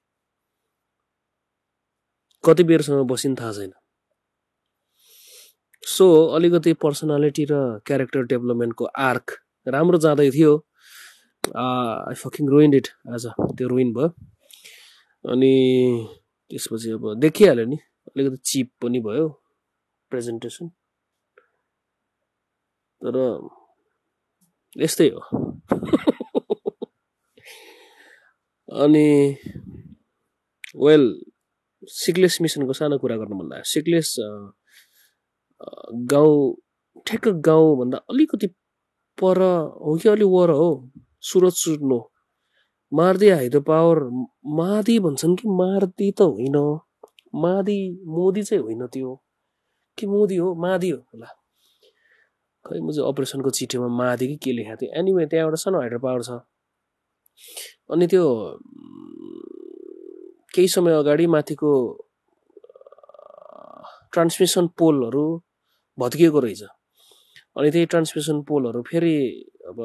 [2.43, 3.73] कति बेरसम्म बसिन् थाहा छैन।
[5.83, 9.25] सो अलिकति पर्सनालिटी र क्यारेक्टर डेभलपमेन्टको आर्क
[9.67, 10.53] राम्रो जाँदै थियो।
[11.57, 13.25] आई फकिङ रोइन इट आज
[13.57, 14.07] त्यो रोइन भयो।
[15.25, 15.53] अनि
[16.51, 19.27] त्यसपछि अब देखिहाल्यो नि। अलिकति चिप पनि भयो
[20.11, 20.67] प्रेजेन्टेसन।
[23.01, 23.15] तर
[24.75, 25.21] यस्तै हो।
[28.83, 29.07] अनि
[30.85, 31.03] वेल
[31.87, 34.09] सिक्लेस मिसनको सानो कुरा गर्नु मन लाग्यो सिक्लेस
[36.11, 36.37] गाउँ
[37.07, 38.47] ठ्याक्क गाउँभन्दा अलिकति
[39.17, 39.41] पर
[39.85, 40.67] हो कि अलिक वर हो
[41.29, 41.99] सुरत सुर्नो
[42.91, 43.99] मार्दी हाइड्रो पावर
[44.57, 46.57] मादी भन्छन् कि मार्दी त होइन।
[47.43, 47.79] मादी
[48.15, 49.11] मोदी चाहिँ होइन त्यो।
[49.97, 50.53] कि मोदी हो?
[50.55, 51.27] मादी हो होला।
[52.65, 55.99] खै म चाहिँ अपरेसनको चिठीमा मादी कि के लेखाएको थियो एनिवे त्यहाँ एउटा सानो हाइड्रो
[56.05, 56.29] पावर छ।
[57.91, 58.23] अनि त्यो
[60.55, 61.71] केही समय अगाडि माथिको
[64.13, 65.25] ट्रान्समिसन पोलहरू
[65.97, 66.63] भत्किएको रहेछ।
[67.57, 69.15] अनि त्यही ट्रान्समिसन पोलहरू फेरि
[69.69, 69.79] अब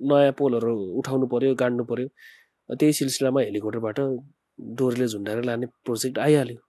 [0.00, 2.08] नयाँ पोलहरू उठाउनु पऱ्यो गाड्नु पऱ्यो
[2.78, 3.98] त्यही सिलसिलामा हेलिकप्टरबाट
[4.58, 6.60] डोरीले झुन्डाएर लाने प्रोजेक्ट आइहाल्यो।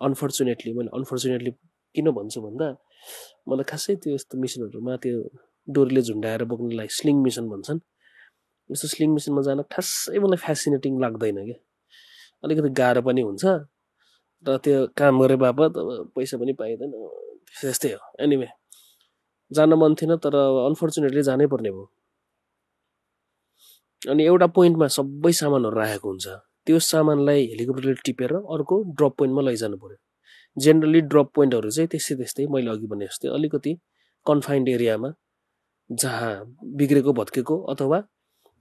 [0.00, 1.50] अनफर्चुनेटली मैले अनफर्चुनेटली
[1.94, 2.68] किन भन्छु भन्दा
[3.48, 5.18] मलाई खासै त्यो यस्तो मिसनहरूमा त्यो
[5.68, 7.80] डोरीले झुन्डाएर बोक्नलाई स्लिङ मिसन भन्छन्।
[8.70, 11.58] यस्तो स्लिङ मिसनमा जान खासै मलाई फेसिनेटिङ लाग्दैन क्या।
[12.44, 13.44] अलिकति गाह्रो पनि हुन्छ
[14.46, 16.92] र त्यो काम गरे बापत अब पैसा पनि पाइँदैन।
[17.60, 18.48] त्यस्तै हो। एनिवे
[19.50, 20.34] जान मन थिएन तर
[20.68, 21.86] अनफर्चुनेटली जानै पर्ने भयो।
[24.02, 26.26] अनि एउटा पोइन्टमा सबै सामानहरू राखेको हुन्छ।
[26.66, 29.98] त्यो सामानलाई हेलिकप्टरले टिपेर अर्को ड्रप पोइन्टमा लैजानु पर्यो।
[30.56, 33.72] जेनरली ड्रप पोइन्टहरू चाहिँ त्यस्तै त्यस्तै मैले अघि भने जस्तै अलिकति
[34.26, 35.10] कन्फाइन्ड एरियामा
[35.90, 36.32] जहाँ
[36.78, 37.98] बिग्रेको भत्केको अथवा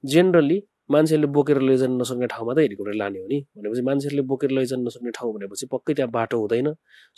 [0.04, 0.58] जेनरली
[0.92, 5.12] मान्छेले बोकेर लैजान नसक्ने ठाउँमा त हेलिकप्टर लाने हो नि। भनेपछि मान्छेहरूले बोकेर लैजान नसक्ने
[5.18, 6.68] ठाउँ भनेपछि पक्कै त्यहाँ बाटो हुँदैन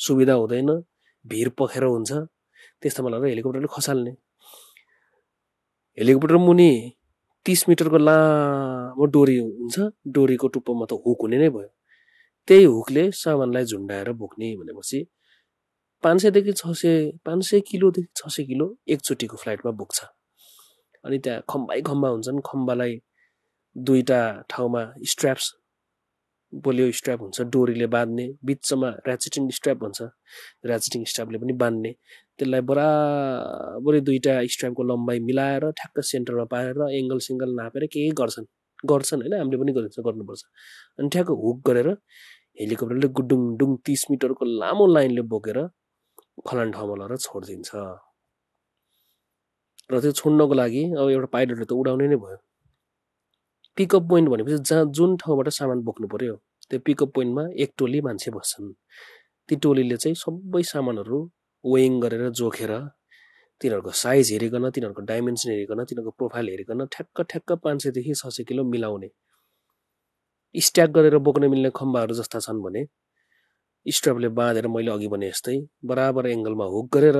[0.05, 0.69] सुविधा हुँदैन
[1.25, 2.11] भिर पखेर हुन्छ
[2.81, 4.11] त्यस्तोमा लगेर हेलिकप्टरले खसाल्ने।
[5.97, 6.71] हेलिकप्टर मुनि
[7.45, 9.75] तिस मिटरको लामो डोरी हुन्छ।
[10.15, 11.69] डोरीको टुप्पोमा त हुक हुने नै भयो।
[12.47, 14.99] त्यही हुकले सामानलाई झुन्डाएर बोक्ने भनेपछि
[16.03, 16.93] पाँच सयदेखि छ सय
[17.25, 19.97] पाँच सय किलोदेखि छ सय किलो एकचोटिको फ्लाइटमा बोक्छ।
[21.05, 22.93] अनि त्यहाँ खम्बै खम्बा हुन्छन्। खम्बालाई
[23.75, 25.45] दुईवटा ठाउँमा स्ट्र्याप्स
[26.53, 30.01] पोलियो स्ट्र्याप हुन्छ डोरीले बाँध्ने बिचमा ऱ्याचेटिङ स्ट्र्याप हुन्छ
[30.67, 31.91] ऱ्याचेटिङ स्ट्र्यापले पनि बाँध्ने।
[32.37, 38.47] त्यसलाई बराबरी दुईवटा स्ट्र्यापको लम्बाइ मिलाएर ठ्याक्क सेन्टरमा पारेर एङ्गल सिङ्गल नापेर केही गर्छन्
[38.91, 40.43] गर्छन् होइन हामीले पनि गरिन्छ गर्नुपर्छ।
[40.99, 41.89] अनि ठ्याक्क हुक गरेर
[42.59, 45.57] हेलिकप्टरले गुडुङ डुङ तिस मिटरको लामो लाइनले बोकेर
[46.47, 47.69] फलान ठाउँमा लगेर छोडिदिन्छ।
[49.91, 52.37] र त्यो छोड्नको लागि अब एउटा पाइलटले त उडाउने नै भयो।
[53.77, 56.35] पिकअप पोइन्ट भनेपछि जहाँ जुन ठाउँबाट सामान बोक्नु पर्यो
[56.69, 58.73] त्यो पिकअप पोइन्टमा एक टोली मान्छे बस्छन्।
[59.49, 61.19] ती टोलीले चाहिँ सबै सामानहरू
[61.63, 62.71] वेइङ गरेर जोखेर
[63.61, 68.43] तिनीहरूको साइज हेरिकन तिनीहरूको डाइमेन्सन हेरिकन तिनीहरूको प्रोफाइल हेरिकन ठ्याक्क ठ्याक्क पाँच सयदेखि छ सय
[68.43, 69.09] किलो मिलाउने।
[70.55, 72.85] स्ट्याक गरेर बोक्न मिल्ने खम्बाहरू जस्ता छन् भने
[73.85, 77.17] स्ट्रपले बाँधेर मैले अघि भने जस्तै बराबर एङ्गलमा हुक गरेर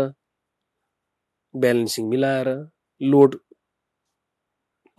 [1.53, 2.49] ब्यालेन्सिङ मिलाएर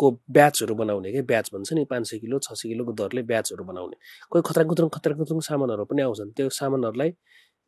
[0.02, 3.64] लोडको ब्याचहरू बनाउने क्या ब्याच भन्छ नि पाँच सय किलो छ सय किलोको दरले ब्याचहरू
[3.64, 3.96] बनाउने।
[4.30, 7.10] कोही खतरा खुत्रुङ खतरा खुत्रुङ सामानहरू पनि आउँछन्। त्यो सामानहरूलाई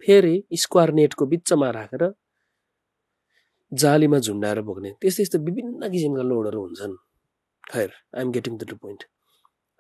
[0.03, 2.03] फेरि स्क्वायर नेटको बिचमा राखेर
[3.73, 6.95] जालीमा झुन्डाएर बोक्ने। त्यस्तै यस्तो विभिन्न किसिमका लोडहरू हुन्छन्।
[7.71, 9.01] खैर I'm getting the to point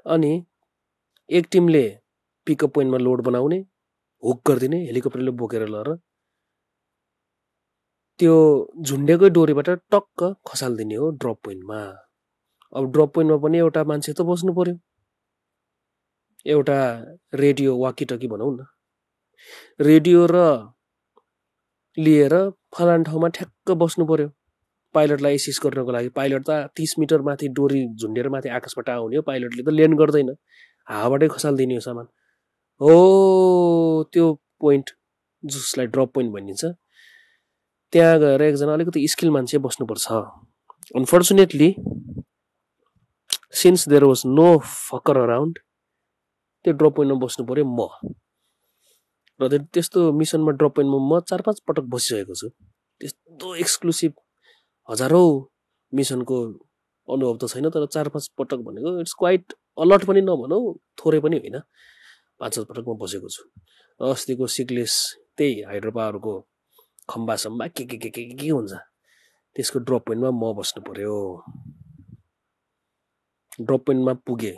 [0.06, 0.32] अनि
[1.28, 1.84] एक टिमले
[2.46, 3.58] पिकअप पोइन्टमा लोड बनाउने
[4.22, 5.96] हुक गरिदिने हेलिकप्टरले बोकेर लगेर
[8.20, 8.34] त्यो
[8.86, 11.80] झुन्डेकै डोरीबाट टक्क खसालिदिने हो ड्रप पोइन्टमा।
[12.74, 14.76] अब ड्रप पोइन्टमा पनि एउटा मान्छे त बस्नु पर्यो।
[16.46, 16.78] एउटा
[17.34, 18.66] रेडियो वाकिटकी भनौँ न।
[19.80, 20.36] रेडियो र
[21.98, 22.34] लिएर
[22.76, 24.28] फलान ठाउँमा ठ्याक्क बस्नु पर्यो।
[24.94, 29.22] पाइलटलाई एसिस गर्नको लागि। पाइलट त तिस मिटर माथि डोरी झुन्डेर माथि आकाशबाट आउने हो।
[29.22, 30.34] पाइलटले त ल्यान्ड गर्दैन।
[30.90, 32.06] हावाबाटै खसालिदिने हो सामान।
[32.80, 32.94] हो
[34.12, 34.26] त्यो
[34.60, 34.90] पोइन्ट
[35.42, 36.64] जसलाई ड्रप पोइन्ट भनिन्छ
[37.92, 40.06] त्यहाँ गएर एकजना अलिकति स्किल मान्छे बस्नुपर्छ।
[40.98, 41.68] Unfortunately
[43.60, 45.58] since there was no fucker around
[46.64, 47.88] त्यो ड्रप पोइन्टमा बस्नु पऱ्यो म।
[49.40, 52.48] र त्यस्तो मिसनमा ड्रप पोइन्टमा म चार पाँच पटक बसिसकेको छु।
[53.00, 54.12] त्यस्तो एक्सक्लुसिभ
[54.88, 55.28] हजारौँ
[55.92, 56.36] मिसनको
[57.08, 60.62] अनुभव त छैन तर चार पाँच पटक भनेको इट्स क्वाइट अलर्ट पनि नभनौँ
[60.98, 61.58] थोरै पनि होइन।
[62.40, 63.42] पाँच सात पटक म बसेको छु।
[64.00, 64.94] अस्तिको सिक्लेस
[65.36, 66.34] त्यही हाइड्रो पावरको
[67.10, 68.72] खम्बासम्बा के के के के के हुन्छ
[69.56, 71.14] त्यसको ड्रप पोइन्टमा म बस्नु पर्यो।
[73.58, 74.52] ड्रप पोइन्टमा पुगे।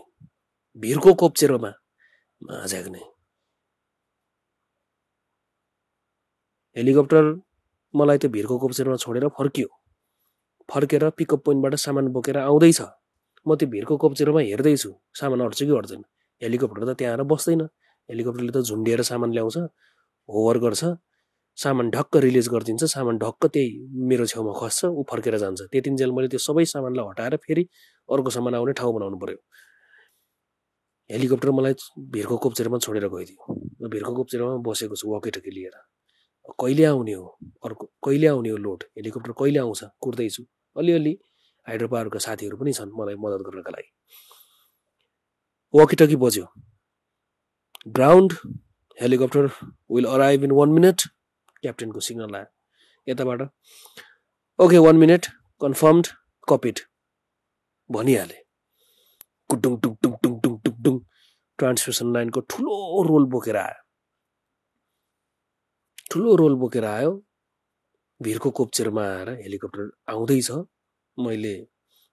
[0.76, 1.70] भिरको कोप्चेरोमा
[2.66, 3.02] झाग्ने
[6.76, 7.24] हेलिकप्टर
[7.94, 9.68] मलाई त्यो भिरको कोप्चेरोमा छोडेर फर्कियो।
[10.68, 12.80] फर्केर पिकअप पोइन्टबाट सामान बोकेर आउँदैछ।
[13.46, 16.02] म त्यो भिरको कोप्चेरोमा हेर्दैछु। सामान अट्छ कि अट्दैन
[16.42, 17.62] हेलिकप्टर त त्यहाँ आएर बस्दैन।
[18.08, 19.56] हेलिकप्टरले त झुन्डिएर सामान ल्याउँछ
[20.28, 20.82] होभर गर्छ।
[21.56, 23.68] सामान ढक्क रिलिज गरिदिन्छ सामान ढक्क त्यही
[24.08, 27.64] मेरो छेउमा खस्छ ऊ फर्केर जान्छ। त्यतिन्जेल मैले त्यो सबै सामानलाई हटाएर फेरि
[28.08, 29.38] अर्को सामान आउने ठाउँ बनाउनु पर्यो।
[31.10, 31.74] हेलिकप्टर मलाई
[32.12, 35.76] भिरको कोप्चेरमा छोडेर गइदियो। भिरको कोप्चेरमा बसेको छु वकेटकी लिएर।
[36.60, 37.26] कहिले आउने हो?
[37.64, 38.84] अर्को कहिले आउने हो लोड?
[38.96, 39.80] हेलिकप्टर कहिले आउँछ?
[40.00, 40.42] कुर्दैछु।
[40.76, 41.18] अलिअलि
[41.66, 43.90] हाइड्रो पावरका साथीहरू पनि छन् मलाई मद्दत गर्नका लागि।
[45.74, 46.46] वकिटकी बज्यो।
[47.96, 48.32] Ground
[48.98, 49.50] helicopter
[49.90, 51.02] will arrive in one minute
[51.62, 52.46] क्याप्टेनको signal आयो
[53.06, 53.40] यताबाट।
[54.58, 55.26] Okay one minute
[55.60, 56.06] confirmed
[56.48, 56.78] copied
[57.90, 58.38] भनिहाले।
[59.50, 60.96] कुटुङ टुङ टुङ टुङ टुङ टुङ टुङ
[61.58, 62.74] ट्रान्समिसन लाइनको ठुलो
[63.08, 63.80] रोल बोकेर आयो।
[66.10, 67.12] ठुलो रोल बोकेर आयो।
[68.20, 70.50] भिरको कोप्चेरमा आएर हेलिकप्टर आउँदैछ।
[71.18, 71.54] मैले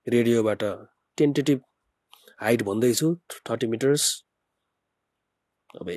[0.07, 0.63] रेडियोबाट
[1.17, 1.59] टेन्टेटिभ
[2.41, 3.07] हाइट भन्दैछु
[3.49, 4.03] थर्टी मिटर्स
[5.81, 5.89] अब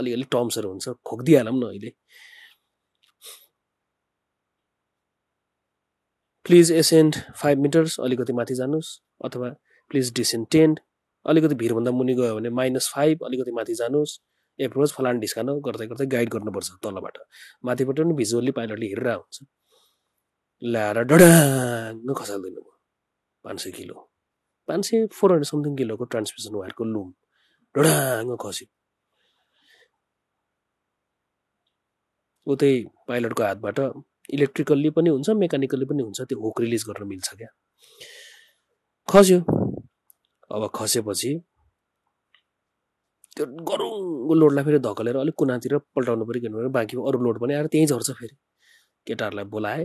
[0.00, 1.90] अलिअलि टर्म्सहरू हुन्छ खोकिदिइहालौँ न अहिले।
[6.50, 8.88] प्लिज एसेन्ड फाइभ मिटर्स अलिकति माथि जानुहोस्
[9.24, 9.48] अथवा
[9.90, 10.74] प्लिज डिसेन्ड टेन
[11.26, 14.14] अलिकति भिरभन्दा मुनि गयो भने माइनस फाइभ अलिकति माथि जानुहोस्
[14.58, 17.18] एप्रोच फलान ढिस्कान गर्दै गर्दै गाइड गर्नुपर्छ तलबाट।
[17.64, 19.38] माथिबाट पनि भिजुअल्ली पाइलटले हेरेर हुन्छ
[20.62, 22.76] ल्याएर डडाङ खसालिदिनु भयो।
[23.44, 23.96] पाँच सय किलो।
[24.68, 27.08] पाँच सय फोर हन्ड्रेड समथिङ किलोको ट्रान्समिसन वायरको लुम
[27.74, 28.66] डडाङ खस्यो।
[32.46, 32.72] उतै
[33.08, 33.78] पाइलटको हातबाट
[34.34, 37.48] इलेक्ट्रिकल्ली पनि हुन्छ मेकानिकल्ली पनि हुन्छ त्यो हुक रिलिज गर्न मिल्छ क्या।
[39.08, 39.38] खस्यो।
[40.54, 41.32] अब खसेपछि
[43.36, 47.66] त्यो गरुङको लोडलाई फेरि धकलेर अलिक कुनातिर पल्टाउनु पऱ्यो किनभने बाँकी अरू लोड पनि आएर
[47.72, 48.36] त्यहीँ झर्छ फेरि।
[49.06, 49.84] केटाहरूलाई बोलाए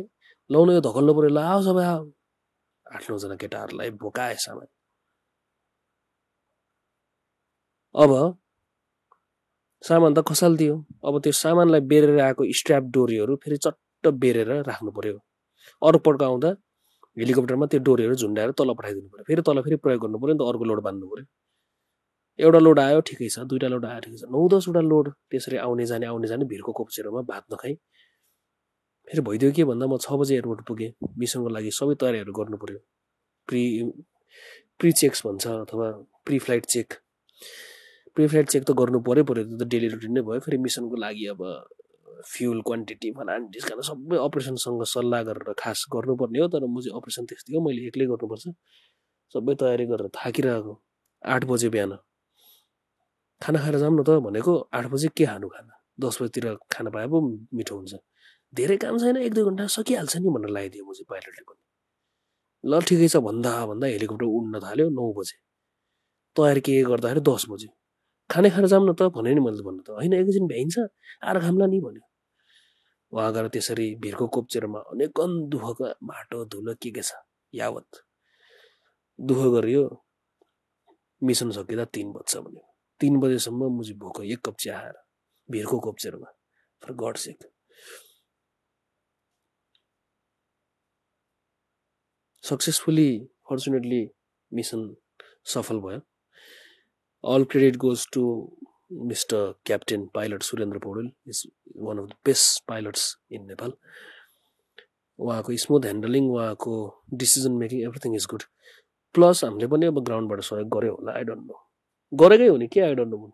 [0.50, 2.04] लाउनु यो धकल्नु पऱ्यो ल आऊ सबै आऊ।
[2.86, 4.68] आठ नौजना केटाहरूलाई भोकाए सामान।
[7.96, 8.12] अब
[9.84, 10.76] सामान त खसालिदियो
[11.08, 15.18] अब त्यो सामानलाई बेरेर आएको स्ट्र्याप डोरीहरू फेरि चट्ट बेरेर राख्नु पर्यो।
[15.82, 16.50] अरू पड्क आउँदा
[17.18, 20.48] हेलिकप्टरमा त्यो डोरीहरू झुन्डाएर तल पठाइदिनु पऱ्यो फेरि तल फेरि प्रयोग गर्नु पऱ्यो नि त
[20.52, 21.26] अर्को लोड बान्नु पऱ्यो
[22.40, 25.86] एउटा लोड आयो ठिकै छ। दुइटा लोड आयो ठिकै छ। नौ दसवटा लोड त्यसरी आउने
[25.92, 27.74] जाने आउने जाने भिरको कोप्चेरोमा भात नखाइ
[29.08, 32.80] फेरि भइदियो के भन्दा म छ बजी एयरपोर्ट पुगेँ। मिसनको लागि सबै तयारीहरू गर्नु पऱ्यो
[33.48, 33.64] प्रि
[34.80, 35.88] प्रि चेक्स भन्छ अथवा
[36.26, 36.94] preflight check.
[38.16, 40.96] Preflight check त गर्नु पऱ्यो पऱ्यो। त्यो त डेली रुटिन नै भयो। फेरि मिसनको
[41.06, 41.42] लागि अब
[42.32, 47.26] फ्युल क्वान्टिटी फलान डिस्काउन्ट सबै अपरेसनसँग सल्लाह गरेर खास गर्नुपर्ने हो तर म चाहिँ अपरेसन
[47.30, 48.46] त्यस्तै हो मैले एक्लै गर्नुपर्छ।
[49.34, 50.74] सबै तयारी गरेर थाकिरहेको
[51.24, 51.92] आठ बजे बिहान।
[53.42, 55.74] खाना खाएर जाऊँ न त भनेको आठ बजे के खानु खाना?
[56.00, 57.18] दस बजीतिर खाना पाए पो
[57.56, 57.94] मिठो हुन्छ।
[58.54, 61.62] धेरै काम छैन एक दुई घन्टा सकिहाल्छ नि भनेर लगाइदियो म चाहिँ पाइलटले पनि।
[62.64, 65.38] ल ठिकै छ भन्दा भन्दा हेलिकप्टर उड्न थाल्यो नौ बजे।
[66.36, 67.70] तयारी के गर्दाखेरि दस बजे।
[68.30, 70.78] खाने खाएर जाऊँ न त भने नि मैले भन्नु त। होइन एकैछिन भ्याइन्छ।
[71.24, 72.04] आएर खाम्ला नि भन्यो।
[73.14, 77.12] उहाँ गएर त्यसरी भिरको कोप्चेरमा अनेकन दुःखको माटो धुलो के के छ?
[77.54, 77.90] यावत।
[79.20, 79.84] दुःख गरियो।
[81.24, 82.64] मिसन सकिँदा तिन बज्छ भन्यो।
[83.00, 84.98] तिन बजेसम्म मुजी भोक एक कप चिया खाएर
[85.50, 86.30] भिरको कोप्चेरमा।
[86.82, 87.40] For God sake.
[92.44, 93.10] Successfully
[93.50, 94.02] fortunately
[94.54, 94.96] mission
[95.54, 96.02] सफल भयो।
[97.26, 98.24] All credit goes to
[99.04, 101.44] mister captain pilot Surendra Paudel is
[101.78, 103.74] one of the best pilots in Nepal
[105.20, 106.76] उहाँको स्मुथ ह्यान्डलिङ उहाँको
[107.16, 108.44] decision making everything is good
[109.16, 111.62] plus हामीले पनि अब ग्राउन्डबाट सहयोग गऱ्यो होला आई डोन्ट नो
[112.12, 113.32] गरेकै हो नि के I don't know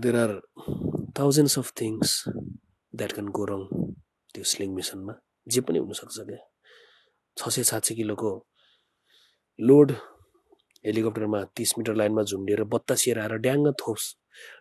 [0.00, 0.32] there are
[1.18, 3.62] thousands of things that can go wrong
[4.34, 5.14] त्यो स्लिङ मिसनमा
[5.46, 6.40] जे पनि हुनसक्छ क्या
[7.36, 8.32] छ सय सात सय किलोको
[9.58, 9.92] लोड
[10.84, 14.04] हेलिकप्टरमा तिस मिटर लाइनमा झुन्डिएर बत्तासिएर आएर ड्याङ्ग थोप्स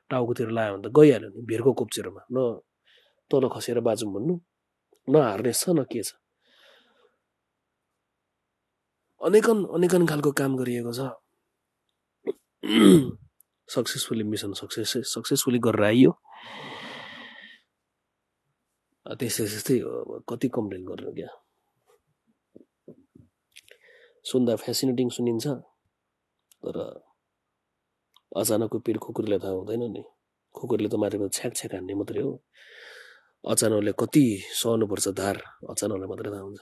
[0.09, 2.37] टाउकोतिर लायो भने त गइहाल्यो नि भिरको कोप्चेरोमा। न
[3.31, 4.33] तल खसेर बाजौँ भन्नु
[5.09, 6.13] न हार्नेस छ न के छ?
[9.21, 11.01] अनेकन अनेकन खालको काम गरिएको छ।
[13.69, 16.11] सक्सेसफुली मिसन सक्सेस सक्सेसफुली गरेर आइयो।
[19.19, 19.75] त्यस्तै त्यस्तै
[20.29, 21.29] कति कम्प्लेन गर्नु क्या?
[24.25, 25.45] सुन्दा फेसिनेटिङ सुनिन्छ।
[26.63, 26.77] तर
[28.41, 30.03] अचानकको पिर कुकुरले थाहा हुँदैन नि।
[30.55, 32.31] कुकुरले त मारेको छ्याक छ्याक हान्ने मात्रै हो।
[33.43, 34.25] अचानकले कति
[34.59, 35.37] सहनुपर्छ धार
[35.71, 36.61] अचानकलाई मात्रै थाहा हुन्छ।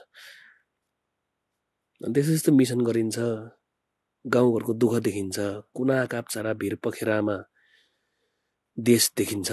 [2.00, 3.18] त्यस्तै त्यस्तो मिसन गरिन्छ
[4.24, 5.36] गाउँघरको दुःख देखिन्छ
[5.74, 7.36] कुना काप्चारा भिर पखेरामा
[8.78, 9.50] देश देखिन्छ।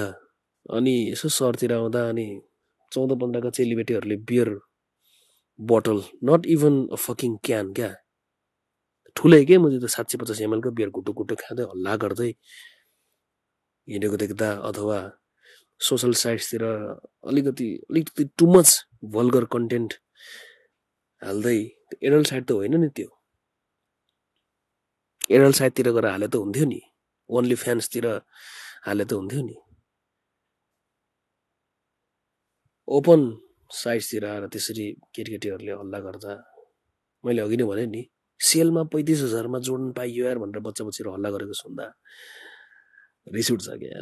[0.76, 2.28] अनि यसो सहरतिर आउँदा अनि
[2.92, 4.50] चौध पन्ध्रका चेलीबेटीहरूले beer
[5.60, 7.90] bottle not even a fucking can क्या
[9.18, 9.58] ठुलै के?
[9.58, 12.32] मैले त साँच्ची पचास एमएलको बियर घुटु घुटु खाँदै हल्ला गर्दै
[13.88, 14.98] हिँडेको देख्दा अथवा
[15.88, 16.64] सोसल साइट्सतिर
[17.30, 18.70] अलिकति अलिकति टु मच
[19.16, 19.94] भल्गर कन्टेन्ट
[21.22, 21.58] हाल्दै
[22.08, 23.10] एडल्ट साइड त होइन नि त्यो
[25.36, 26.80] एडल्ट साइडतिर गएर हाले त हुन्थ्यो नि।
[27.30, 28.06] ओन्ली फ्यान्सतिर
[28.88, 29.56] हाले त हुन्थ्यो नि।
[32.88, 33.22] ओपन
[33.70, 36.34] साइट्सतिर आएर त्यसरी केटीकेटीहरूले हल्ला गर्दा
[37.24, 38.02] मैले अघि नै भने नि
[38.40, 41.86] सेलमा पैँतिस हजारमा जोड्न पाइयो यार भनेर बच्चा बच्चीहरू हल्ला गरेको सुन्दा
[43.36, 44.02] रिस उठ्छ क्या?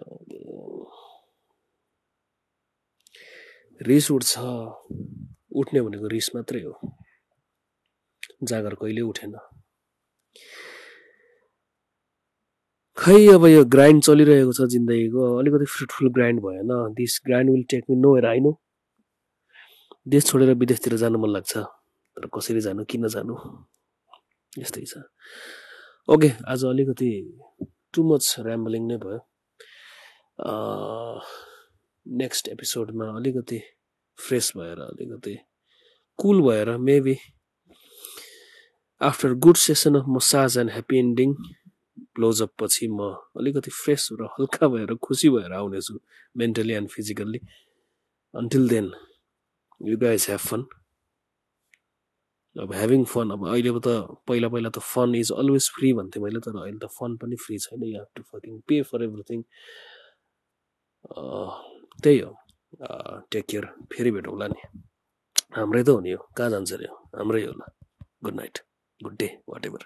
[3.81, 4.37] रिस उठ्छ।
[5.59, 6.73] उठ्ने भनेको रिस मात्रै हो।
[8.43, 9.33] जाँगर कहिले उठेन।
[12.97, 17.83] खै अब यो ग्राइन्ड चलिरहेको छ जिन्दगीको अलिकति फ्रुटफुल ग्राइन्ड भएन। This grind will take
[17.89, 18.51] me no हेर आई नो
[20.07, 21.53] देश छोडेर विदेशतिर जानु मन लाग्छ
[22.17, 23.35] तर कसरी जानु किन जानु?
[24.53, 25.03] यस्तै छ।
[26.07, 27.09] ओके आज अलिकति
[27.93, 29.19] टु मच ऱ्याम्बलिङ नै भयो।
[32.05, 33.59] नेक्स्ट एपिसोडमा अलिकति
[34.19, 35.35] फ्रेस भएर अलिकति
[36.19, 37.15] कुल भएर maybe
[39.01, 41.33] after good session of massage and happy ending
[42.15, 45.99] closeup पछि म अलिकति फ्रेस र हल्का भएर खुसी भएर आउनेछु
[46.39, 47.39] mentally and physically
[48.33, 48.87] until then
[49.81, 50.61] you guys have fun
[52.55, 53.89] अब ह्याभिङ फन अब अहिले त
[54.27, 57.57] पहिला पहिला त फन इज अलवेज फ्री भन्थेँ मैले तर अहिले त फन पनि फ्री
[57.65, 59.43] छैन। You have to fucking pay for everything
[62.03, 62.31] त्यही हो।
[63.31, 64.61] टेक केयर फेरि भेटौँला नि।
[65.57, 67.65] हाम्रै त हो नि यो। कहाँ जान्छ अरे हाम्रै होला।
[68.23, 68.59] Good night
[68.99, 69.27] good day
[69.65, 69.83] whatever